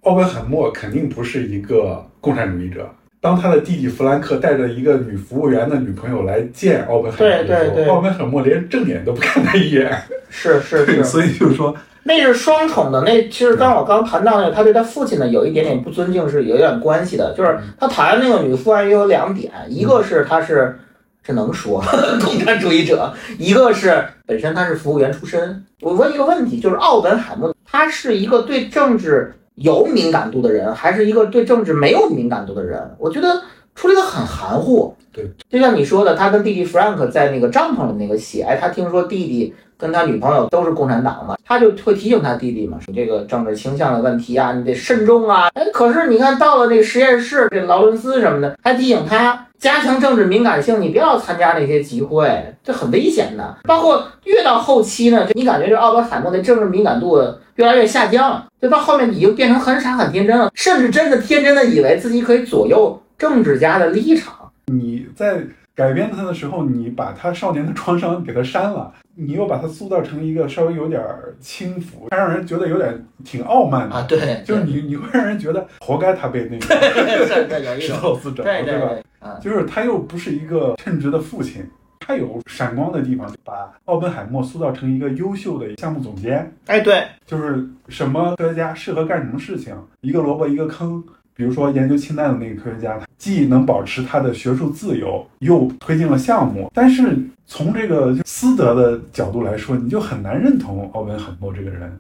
[0.03, 2.89] 奥本海默肯定不是一个共产主义者。
[3.23, 9.97] 当他的弟弟弗兰克带着一个女服务员的女朋友来见奥本海默的时候，对对对奥本海默连正眼都不看他一眼。
[10.29, 13.01] 是是是， 所以就是说，那是双重的。
[13.03, 17.33] 那其实刚我刚谈到那个，他对他父亲呢有一点点不尊敬是有点关系的。
[17.37, 20.77] 就是他讨厌那个女服务员也有两点，一个是他是
[21.23, 21.81] 这能说
[22.25, 25.65] 共产主义者，一个是本身他是服务员出身。
[25.81, 32.97] 我问一个问题，就是奥本海默他是一个对政治有敏感度的人，还是一个对政治没有敏感度的人？
[32.99, 33.43] 我觉得
[33.75, 34.95] 处理的很含糊。
[35.13, 45.49] 对，就像你说的，他跟弟弟 Frank 在那个帐篷里那个戏，哎，他听说弟弟跟他女朋友都是共产党嘛，他就会提醒他弟弟嘛，说这个政治倾向的问题啊，你得慎重啊。
[45.55, 53.57] 哎，可是你看到了这个实验室，这劳伦斯什么的，还提醒他加强政治敏感性，你不要参加那些集会，这很危险的。
[53.65, 57.21] 包括越到后期呢，你感觉这奥本海默的政治敏感度
[57.57, 64.33] 越来越下降，就到后面已经变成很傻很天真了，甚至真的天真的以为自己可以左右政治家的立场。
[64.67, 65.43] 你在
[65.75, 71.03] 改编他的时候，你把他少年的创伤给他删了，你又把他塑造成一个稍微有点
[71.41, 76.67] 轻浮，让人觉得有点挺傲慢的啊，对，就是你 你会让人觉得活该他被那个
[77.81, 78.89] 石头死整，对对吧？
[78.89, 81.65] 对，啊，就是他又不是一个称职的父亲，
[82.01, 91.03] 他有闪光的地方，把奥本海默塑造成一个优秀的项目总监，哎对，就是什么科学家适合干什么事情，一个萝卜一个坑。
[91.43, 96.71] 比如说研究氢弹的那个科学家，他既能保持他的学术自由，又推进了项目。
[96.73, 101.99] 但是从这个私德的角度来说，你就很难认同奥本海默这个人，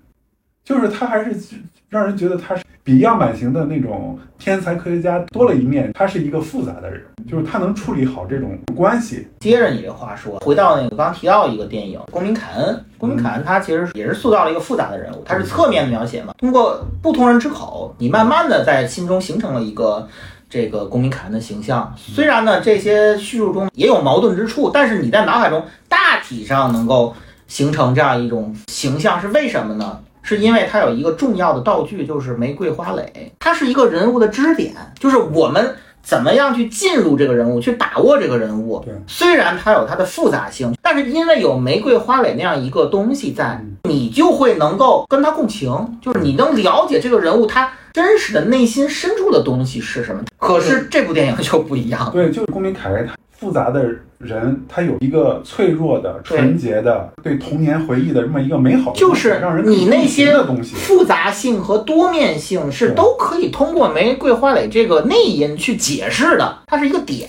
[0.63, 1.57] 就是他还是
[1.89, 5.93] 让人觉得他是比样板型的那种天才科学家多了一面。
[5.95, 9.29] 他是一个复杂的人，就是他能处理好这种关系。
[9.41, 20.09] 接着你这话说，回到那个刚刚提到一个电影《公民凯恩》，公民凯恩他其实也是塑造了一个复杂的人物，他是侧面描写嘛，通过不同人之口，你慢慢的在心中形成了一个
[20.51, 21.93] 这个公民凯恩的形象。
[21.97, 27.15] 虽然呢这些叙述中也有矛盾之处，但是你在脑海中大体上能够
[27.47, 30.01] 形成这样一种形象，是为什么呢？
[30.23, 35.75] 是因为它有一个重要的道具，就是玫瑰花蕾，它是一个人物的支点，就是我们。
[36.05, 38.83] 怎么样去进入这个人物，去把握这个人物？
[38.85, 45.71] 对，虽然它有它的复杂性，但是因为有玫瑰花蕾那样一个东西在，你就会能够跟他共情，
[46.03, 50.21] 就是你能了解这个人物他真实的内心深处的东西是什么。
[50.39, 53.85] 可是这部电影就不一样，对，就是公民凯恩，他复杂的
[54.19, 67.29] 人，他有一个脆弱的、纯洁的、对童年回忆的这么一个美好的，就是让人你那些东西，复杂性和多面性是都可以通过玫瑰花蕾这个内因去解释的，它是一个点，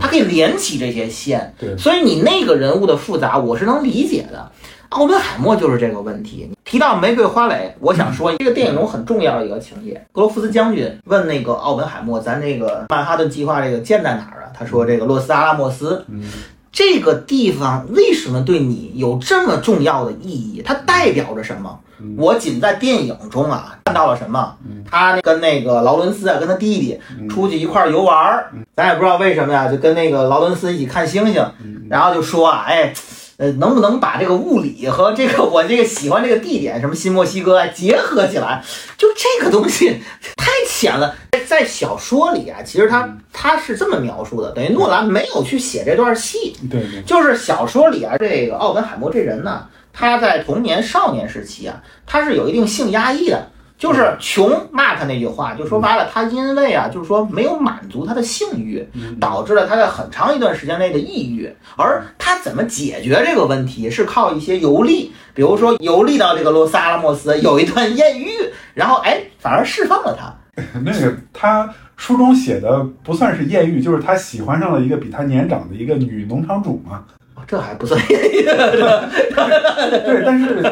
[0.00, 4.50] 它可以连起这些线，对，所以你那个人物的复杂，我是能理解的。
[4.88, 6.50] 奥本海默就是这个问题。
[6.64, 14.43] 提到玫瑰花蕾，我想说这个电影中很重要的一个情节：格罗夫斯将军问那个奥本海默，咱这个曼哈顿计划这个建在哪儿啊？
[14.56, 16.04] 他说这个洛斯阿拉莫斯。
[16.08, 16.22] 嗯，
[16.72, 20.62] 这个地方为什么对你有这么重要的意义？
[20.64, 21.80] 它代表着什么？
[22.16, 24.56] 我仅在电影中啊看到了什么？
[24.90, 31.46] 他跟那个劳伦斯啊，跟他弟弟出去一块儿游玩儿，咱也不知道为什么呀，就跟那个劳伦斯一起看星星，
[31.88, 32.92] 然后就说啊，哎。
[33.36, 38.62] 呃，能不能把这个物理和这个我这个喜欢这个地点，什么新墨西哥啊，结合起来？
[38.96, 40.00] 就这个东西
[40.36, 41.12] 太浅了。
[41.46, 46.56] 在小说里啊，其实他他是这么描述的，等于诺兰没有去写这段戏。
[46.70, 53.50] 对对，就是小说里啊，这个奥本海默这人呢，他在童年少年时期啊，他是有一定性压抑的。
[53.76, 58.88] 就是穷骂他那句话，就说白了，他因为啊，就是说没有满足他的性欲，
[59.20, 61.52] 导致了他在很长一段时间内的抑郁。
[61.76, 68.30] 而他怎么解决这个问题，是靠一些游历，比如说游历到这个洛斯阿拉莫斯，有一段艳遇，
[68.74, 70.32] 然后哎，反而释放了他。
[70.84, 77.04] 那个他书中写的不算是艳遇，就是他喜欢上了一个比他年长的一个女农场主嘛。
[77.46, 78.42] 这还不算艳遇。
[80.06, 80.64] 对，但是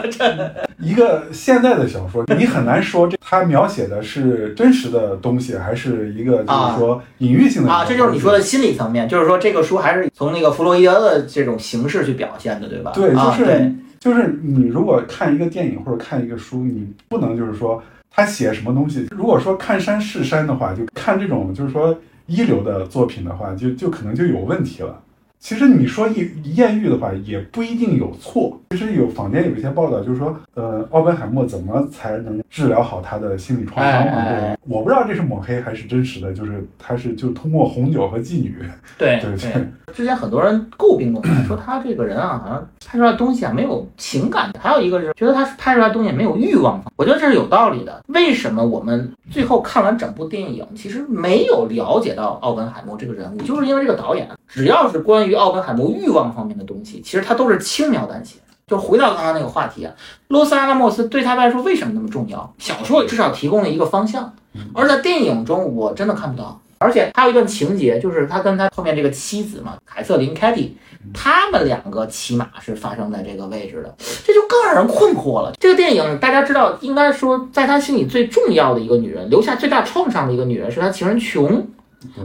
[0.79, 7.85] 一个现在的小说，你很难说这他描写的是真实的东西，还是一个就是说隐喻性的啊？
[7.87, 12.91] 这就是你说的心理层面，就是说这个书还是从那个弗洛伊德的这种形式去表现的，对吧？
[12.95, 17.83] 对，就是对就是你如果看一个电影或者看一个书，你不能就是说
[18.15, 19.09] 他写什么东西。
[19.11, 25.03] 如果说看山是山的话，就看这种就是说一流的作品的话，就就可能就有问题了。
[25.41, 34.13] 其实你说艳艳遇的话，也不一定有错，其实有坊间有一些报道，就是说，呃，奥本海默怎么才能治疗好他的心理创伤嘛？
[34.13, 38.57] 哎哎对，我不知道这是抹黑还是真实的，就是他是就通过红酒和妓女，
[38.97, 46.83] 对对对，之前很多人诟病过他，说他这个人啊，好像拍出来东西啊没有情感，还有一个是觉得他拍出来东西没有欲望。
[46.97, 48.03] 我觉得这是有道理的。
[48.09, 58.39] 为什么我们最后看完整部电影，其实没有了解到奥本海默这个人物，就是因为这个导演只要是关于奥本海默欲望方面的东西，其实他都是轻描淡写。
[58.67, 59.93] 就回到刚刚那个话题啊，
[60.29, 62.55] 罗斯阿拉莫斯对他来说为什么那么重要？
[62.59, 64.35] 小说里至少提供了一个方向，
[64.75, 66.59] 而在电影中我真的看不到。
[66.79, 70.77] 而且还有一段情节，就是他跟他后面这个妻子嘛，凯瑟琳·凯蒂，
[71.15, 73.95] 他们两个骑马是发生在这个位置的，
[74.27, 75.53] 这就更让人困惑了。
[75.61, 81.69] 这个电影大家知道，应该说在他心里最重要的一个女人，留下最大创伤的一个女人是他情人琼，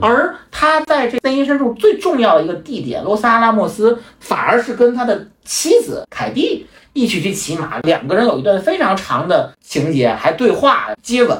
[0.00, 11.36] 而他在这内心深处最重要的一个地点罗斯阿拉莫斯，反而是跟他的妻子凯蒂一起去骑马，两个人有一段非常长的情节，还对话接吻。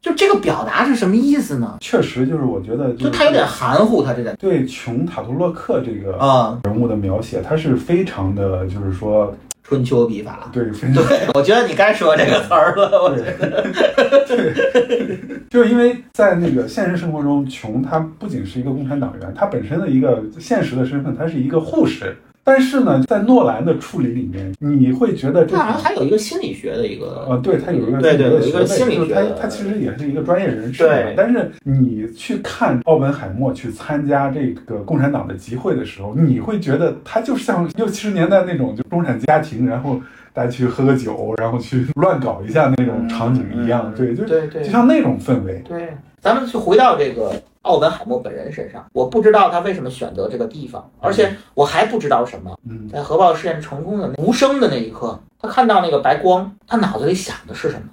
[0.00, 1.76] 就这个表达是什么意思呢？
[1.80, 9.32] 确实就是我觉得就他有点含糊，他这点对琼塔图洛克这个啊，人物的描写，他是非常的，就是说
[9.72, 10.50] 春秋笔法。
[10.52, 13.02] 对，非常对，我觉得你该说这个词儿了。
[13.02, 13.62] 我觉得
[14.28, 15.18] 对，
[15.48, 22.14] 就是因为在那个现实生活中，琼他不仅是一个共产党员，他本身的一个现实的身份，他是一个护士。
[22.44, 31.14] 但是呢，在诺兰的处理里面，你会觉得这他好像还有一个心理学的一个，呃，对他有一个对对有有一个心理学他的他其实也是一个专业人士对。
[31.16, 40.00] 但是你去看奥本海默去参加这个共产党的集会的时候，你会觉得他就像六七十年代那种就中产家庭，然后
[40.32, 43.92] 大家去喝个酒，然后去乱搞一下那种场景一样。
[43.96, 45.62] 对，就对对就像那种氛围。
[45.68, 45.88] 对。
[46.20, 47.32] 咱们去回到这个
[47.62, 52.58] 奥本海默本人身上，我不知道他为什么选择这个地方，而且我还不知道什么。
[52.68, 57.88] 嗯，在核爆试验成功的那无声的那一刻，他看到那个白光，他脑子里想的是什么？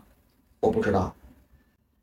[0.59, 1.13] 我不知道。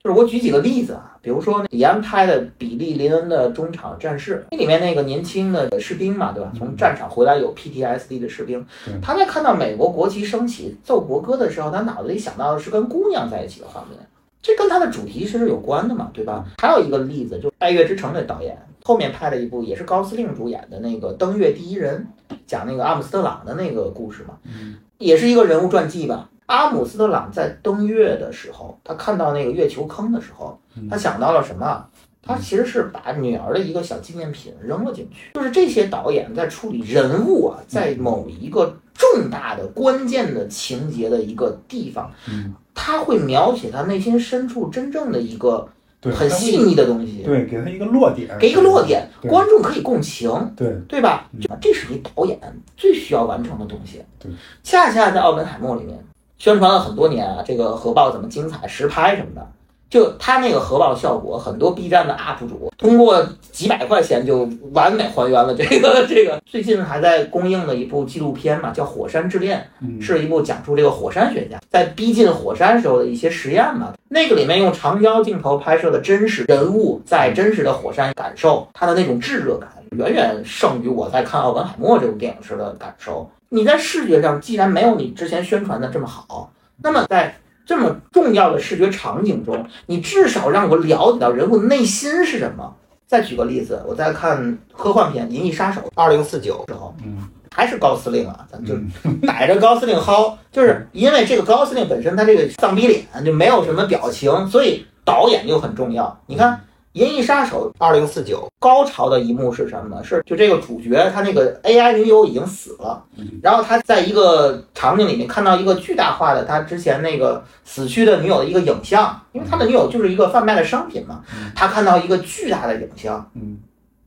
[0.03, 6.53] 就是我举几个例子啊，比如说李安拍的比利林恩的中场战事，那里面那个年轻的士兵嘛，对吧？
[6.57, 8.64] 从战场回来有 PTSD 的士兵，
[9.03, 13.99] 他在看到美国国旗升起、奏国歌的时候，他脑子里想到的是跟姑娘在一起的画面，
[14.47, 16.44] 这跟他的主题是有关的嘛，对吧？
[16.59, 22.07] 还有一个例子，就是《爱乐之城》的导演后面拍了一部也是高司令主演的那个《登月第一人》，
[22.47, 26.30] 讲那个阿姆斯特朗的那个故事嘛，嗯也是一个人物传记吧。
[26.47, 31.84] 阿姆斯特朗在登月的时候，他看到那个月球坑的时候，嗯他想到了什么？
[32.22, 35.30] 他其实是把女儿的一个小纪念品扔了进去。
[35.34, 45.66] 就是这些导演在处理人物啊，在某一个重大的关键的情节的一个地方，嗯，他会描写他内心深处真正的一个
[45.99, 50.31] 对，很细腻的东西，对，给他一个落点，给一个落点，观众可以共情。
[50.55, 51.41] 对，对吧嗯？
[51.61, 52.39] 这是一导演
[52.77, 54.05] 最需要完成的东西。
[54.18, 54.31] 对，
[54.62, 55.99] 恰恰在奥本海默里面
[56.39, 59.49] 宣传了很多年啊，这个核爆怎么精彩，实拍什么的。
[59.89, 66.41] 就他那个核爆效果，很多 B 站的 UP 主通过几百块钱就完美还原了这个这个。
[66.45, 73.93] 最近还在公映的一部纪录片嘛，叫《火山之恋》，嗯，是一部讲述这个火山学家在逼近火山时候的一些实验嘛。
[74.09, 83.28] 那个里面用长焦镜头拍摄的真实人物在真实的火山感受他的那种炙热感，远远胜于我在看奥本海默这部电影时的感受。
[83.49, 86.51] 你在视觉上既然没有你之前宣传的这么好，
[86.82, 87.34] 那么在
[87.67, 92.75] 这么重要的视觉场景中，你至少让我了解到人物内心是什么。
[93.07, 106.21] 再举个例子，我在看科幻片《银翼杀手》二零四九的时候，嗯还是高司令啊，咱就嗯逮着高司令薅，就是因为这个高司令本身他这个丧逼脸就没有什么表情，所以导演就很重要。
[106.27, 106.53] 你看
[106.97, 110.03] 《银翼杀手》二零四九，高潮的一幕是什么呢？
[110.03, 123.59] 是就这个主角他那个 AI 女友已经死了嗯，然后他在一个场景里面看到一个巨大化的他之前那个死去的女友的一个影像，因为他的女友就是一个贩卖的商品嘛嗯，他看到一个巨大的影像，嗯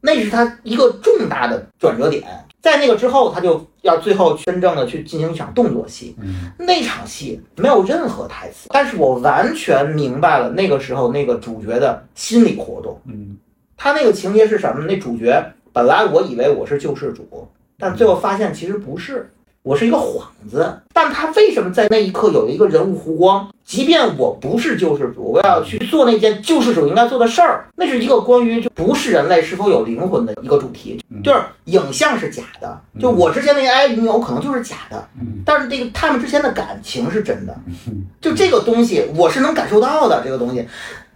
[0.01, 2.23] 那是他一个重大的转折点。
[2.61, 6.15] 在那个之后，他就要最后真正的去进行一场动作戏。
[6.21, 12.99] 嗯那场戏没有任何台词，但是我完全明白了那个时候那个主角的心理活动。
[13.05, 13.37] 嗯
[13.77, 14.83] 他那个情节是什么？
[14.85, 15.41] 那主角
[15.71, 17.47] 本来我以为我是救世主，
[17.77, 19.31] 但最后发现其实不是，
[19.63, 20.81] 我是一个幌子。
[20.93, 23.47] 但他为什么在那一刻有一个人物弧光？
[23.63, 30.99] 即便我不是救世主，我要去做那件救世主应该做的事儿，那是一个关于就不是人类是否有灵魂的一个主题。
[31.11, 37.55] 嗯就是影像是假的，就我之前那个 AI 女友可能就是假的，嗯但是这个他们之间的感情是真的。
[37.67, 40.23] 嗯就这个东西，我是能感受到的。
[40.23, 40.67] 这个东西，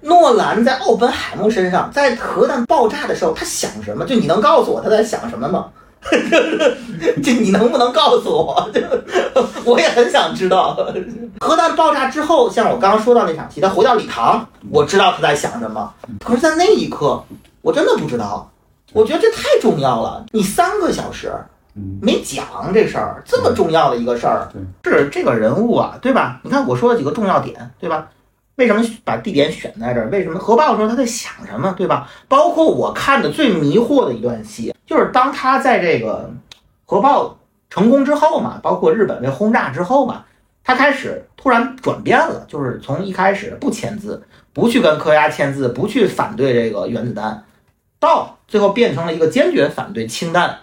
[0.01, 4.05] 诺兰在奥本海默身上，在核弹爆炸的时候，他想什么？
[4.05, 5.67] 就你能告诉我他在想什么吗？
[7.23, 8.69] 这你能不能告诉我？
[8.73, 8.81] 就
[9.63, 10.77] 我也很想知道。
[11.39, 15.93] 核弹爆炸之后，像我刚刚说到那场戏，他回到礼堂，我知道他在想什么。
[16.23, 17.23] 可是，在那一刻，
[17.61, 18.49] 我真的不知道。
[18.91, 20.25] 我觉得这太重要了。
[20.31, 21.33] 你三个小时
[21.75, 24.47] 嗯，没讲这事儿，这么重要的一个事儿，
[24.83, 26.39] 是这个人物啊，对吧？
[26.43, 28.07] 你看我说了几个重要点，对吧？
[28.57, 30.07] 为什么把地点选在这儿？
[30.11, 32.07] 为什么核爆的时候他在想什么，对吧？
[32.27, 36.31] 包括我看的最迷惑的一段戏，就是当他在这个
[36.85, 37.37] 核爆
[37.69, 40.25] 成功之后嘛，包括日本被轰炸之后嘛，
[40.63, 44.23] 他开始突然转变了，就是从一开始不签字，
[44.53, 47.43] 不去跟科学家签字，不去反对这个原子弹，
[47.99, 50.59] 到最后变成了一个坚决反对氢弹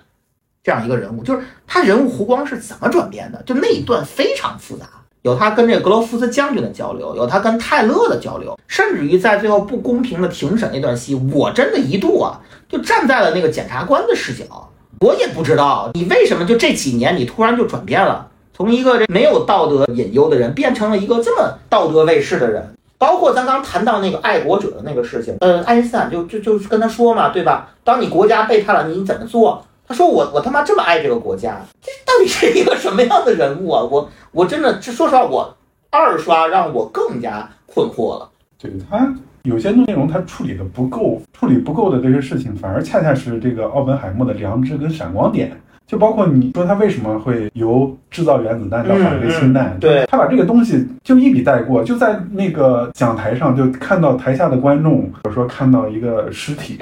[0.62, 1.24] 这样一个人物。
[1.24, 3.42] 就是他人物弧光是怎么转变的？
[3.42, 4.86] 就那一段非常复杂。
[5.22, 14.44] 有他跟这个格罗夫斯将军的交流，有他跟泰勒的交流，甚至于在最后不公平的庭审那段戏，我真的一度啊，就站在了那个检察官的视角，
[15.00, 22.74] 我也不知道你为什么就这几年你突然就转变了，从一个这没有道德隐忧的人，变成了一个这么道德卫士的人。
[22.96, 27.70] 包括咱刚谈到那个爱国者的那个事情，呃，爱因斯坦就就就跟他说嘛，对吧？
[27.82, 29.64] 当你国家背叛了你，你怎么做？
[29.90, 33.82] 他说我我他妈这么爱这个国家，这到底是一个什么样的人物啊？
[33.82, 35.56] 我我真的这说实话，我
[35.90, 38.30] 二刷让我更加困惑了。
[38.56, 39.12] 对他
[39.42, 45.50] 有些内容他处理的不够，处理不够的这些事情，反而恰恰是这个奥本海默的良知跟闪光点。
[45.88, 56.78] 就包括你说他为什么会由制造原子弹到反对氢弹，对他把这个东西就一笔带过，就在那个讲台上就看到台下的观众，比如说看到一个尸体。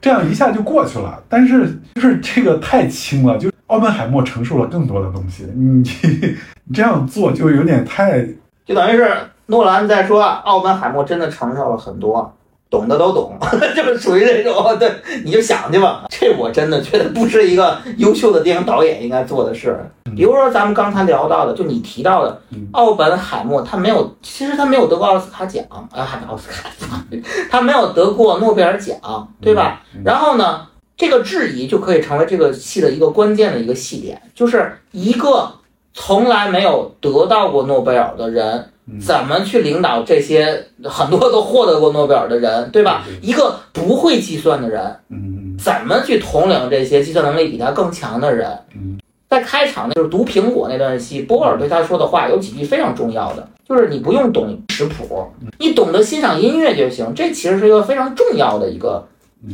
[0.00, 5.82] 这样一下就过去了，但是就是这个太轻了，就奥本海默承受了更多的东西，你
[6.64, 8.26] 你这样做就有点太，
[8.64, 9.10] 就等于是
[9.46, 12.32] 诺兰在说奥本海默真的承受了很多，
[12.70, 13.36] 懂的都懂，
[13.74, 14.92] 就是属于这种，对，
[15.24, 16.04] 你就想去吧。
[16.10, 19.78] 这我真的觉得不是一个优秀的电影导演应该做的事。
[20.16, 22.42] 比如说咱们刚才聊到的，就你提到的
[22.72, 26.68] 奥本海默，他没有，其实他没有得过奥斯卡奖啊，还奥斯卡，
[27.50, 28.96] 他没有得过诺贝尔奖，
[29.40, 29.82] 对吧？
[30.04, 30.66] 然后呢，
[30.96, 35.50] 这个质疑就可以成为这个戏的一个关键的一个细点，就是一个
[35.94, 38.70] 从来没有得到过诺贝尔的人，
[39.00, 43.04] 怎么去领导这些很多都获得过诺贝尔的人，对吧？
[43.20, 48.48] 一个不会计算的人，嗯怎么去统领这些计算能力比他更强的人？
[48.74, 48.98] 嗯。
[49.28, 57.12] 在开场就是读苹果那段戏，波尔对他说的话有几句非常重要的，就是你不用懂识谱，你懂得欣赏音乐就行。
[57.14, 59.06] 这其实是一个非常重要的一个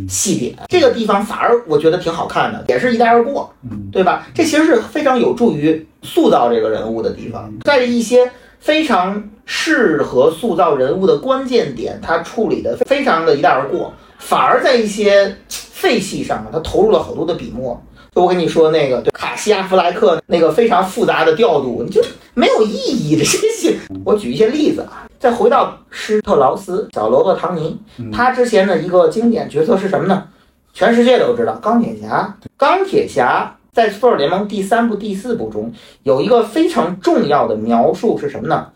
[0.08, 4.28] 细点，这个地方反而我觉得挺好看的，也是一带而过，嗯对吧？
[4.32, 8.30] 这其实是非常有助于塑造这个人物的地方，在一些
[8.64, 17.78] 非常适合塑造人物的关键点，他处理的非常的一带而过，反而在一些废戏上啊，他投入了好多的笔墨。
[18.14, 22.02] 就我跟你说那个，对卡西亚弗莱克那个非常复杂的调度，你就
[22.32, 23.22] 没有意义的。
[23.22, 25.06] 这些， 我举一些例子啊。
[25.18, 27.78] 再回到施特劳斯，小罗伯·唐尼，
[28.10, 30.24] 他之前的一个经典角色是什么呢？
[30.72, 32.34] 全世界都知道，钢铁侠。
[32.56, 35.72] 钢铁侠在《复仇者联盟》第三部、第四部中
[36.04, 38.68] 有一个非常重要的描述是什么呢？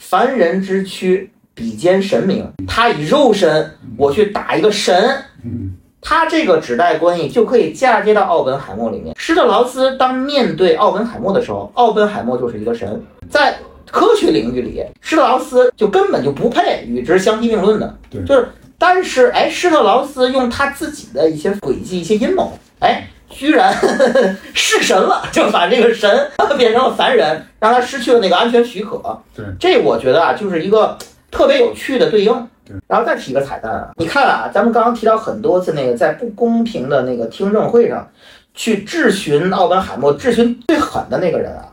[0.00, 5.22] 凡人之躯比肩神明，他以肉身我去打一个神。
[5.44, 9.14] 嗯他这个指代关系就可以嫁接到奥本海默里面。
[9.18, 13.04] 施特劳斯当面对奥本海默的时候，奥本海默就是一个神。
[13.28, 13.54] 在
[13.90, 17.98] 科学领域里，施特劳斯就根本就不配与之相提并论的。
[18.08, 18.48] 对就是，
[18.78, 23.74] 但是哎，施特劳斯用他自己的一些诡计、一些阴谋，哎，居然
[24.52, 29.00] 弑神了， 就把这个神 变成了凡人，让他失去了那个安全许可。
[29.34, 30.98] 对，这我觉得啊，就是一个
[31.30, 32.48] 特别有趣的对应。
[32.64, 38.08] 对，然后再提个彩蛋啊，你看啊，咱们刚刚提到很多次那个在不公平的那个听证会上，
[38.54, 41.72] 去质询奥本海默，质询最狠的那个人啊，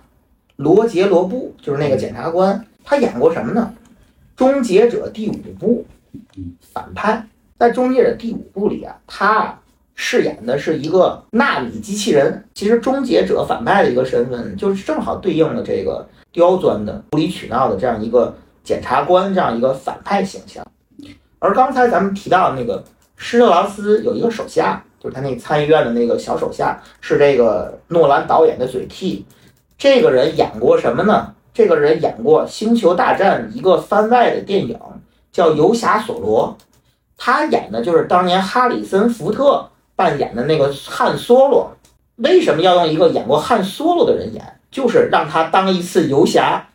[0.56, 3.72] 罗杰·罗布，就是那个检察官，他演过什么呢？
[4.40, 5.86] 《终结者》第五部
[6.74, 7.28] 反派，
[7.60, 9.60] 在《终结者》第五部里啊，他
[9.98, 12.46] 饰演的是一个纳米机器人。
[12.54, 18.34] 其实，终结者反派的一个身份，就是正好对应了这个刁钻的、无理取闹的这样一个
[18.64, 20.66] 检察官这样一个反派形象。
[21.40, 22.84] 而刚才咱们提到那个
[23.18, 29.26] 施特劳斯有一个手下，就是他那参议院的那个小手下，是这个诺兰导演的嘴替。
[29.78, 31.34] 这个人演过什么呢？
[31.54, 34.80] 这个人演过《星球大战》一个番外的电影，
[35.32, 36.56] 叫《游侠索罗》。
[37.18, 39.68] 他演的就是当年哈里森福特
[39.98, 41.76] 扮演的那个汉索罗。
[42.16, 44.54] 为什么要用一个演过汉索罗的人演？
[44.72, 46.68] 就是让他当一次游侠，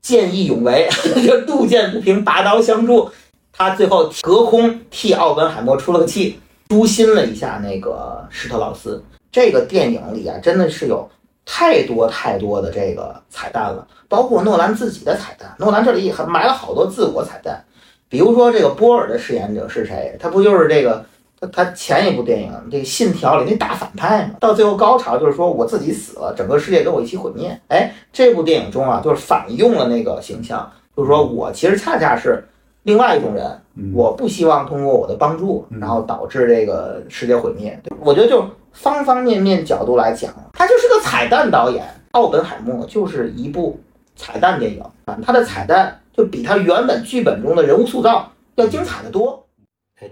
[0.00, 0.88] 见义勇为，
[1.26, 3.10] 就路见不平拔刀相助。
[3.52, 6.38] 他最后隔空替奥本海默出了个气，
[6.68, 9.02] 诛心了一下那个施特劳斯。
[9.30, 11.08] 这个电影里啊，真的是有
[11.44, 15.54] 太多太多的这个彩蛋了，包括诺兰自己的彩蛋。
[15.58, 17.62] 诺兰这里还埋了好多自我彩蛋，
[18.08, 20.16] 比如说这个波尔的饰演者是谁？
[20.18, 21.04] 他不就是这个
[21.40, 24.34] 他他前一部电影这个《信条》里那大反派嘛？
[24.40, 27.58] 到最后高潮就是说我自己死了，整个世界跟我一起毁灭。
[27.68, 32.46] 哎，这部电影中啊，就是反用了那个形象，就是说我其实恰恰是
[32.82, 33.46] 另外一种人。
[33.80, 37.80] 嗯我不希望通过我的帮助，嗯然后导致这个世界毁灭。
[38.00, 41.84] 我觉得就方方面面角度来讲，他就是个彩蛋导演。
[42.12, 43.78] 奥本海默就是一部
[44.16, 49.46] 彩蛋电影啊，他的彩蛋就比他原本剧本中的人物塑造要精彩的多。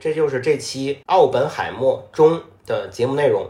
[0.01, 3.49] 这就是这期《奥本海默》中的节目内容。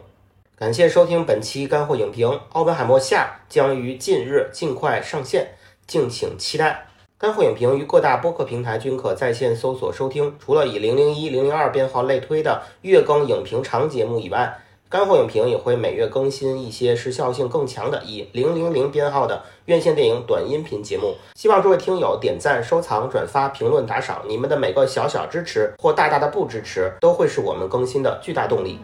[0.55, 5.55] 感谢收听本期干货影评，《奥本海默下》将于近日尽快上线，
[5.87, 6.89] 敬请期待。
[7.17, 10.37] 干货影评于各大播客平台均可在线搜索收听。
[10.39, 14.59] 除了以零零一、零零二编号类推的月更影评长节目以外，
[14.89, 21.17] 干货影评也会每月更新一些时效性更强的以零零零编号的院线电影短音频节目。
[21.35, 28.79] 希望各位听友点赞、收藏、转发、评论、打赏，你们的每个小小支持或大大的不支持，都会是我们更新的巨大动力。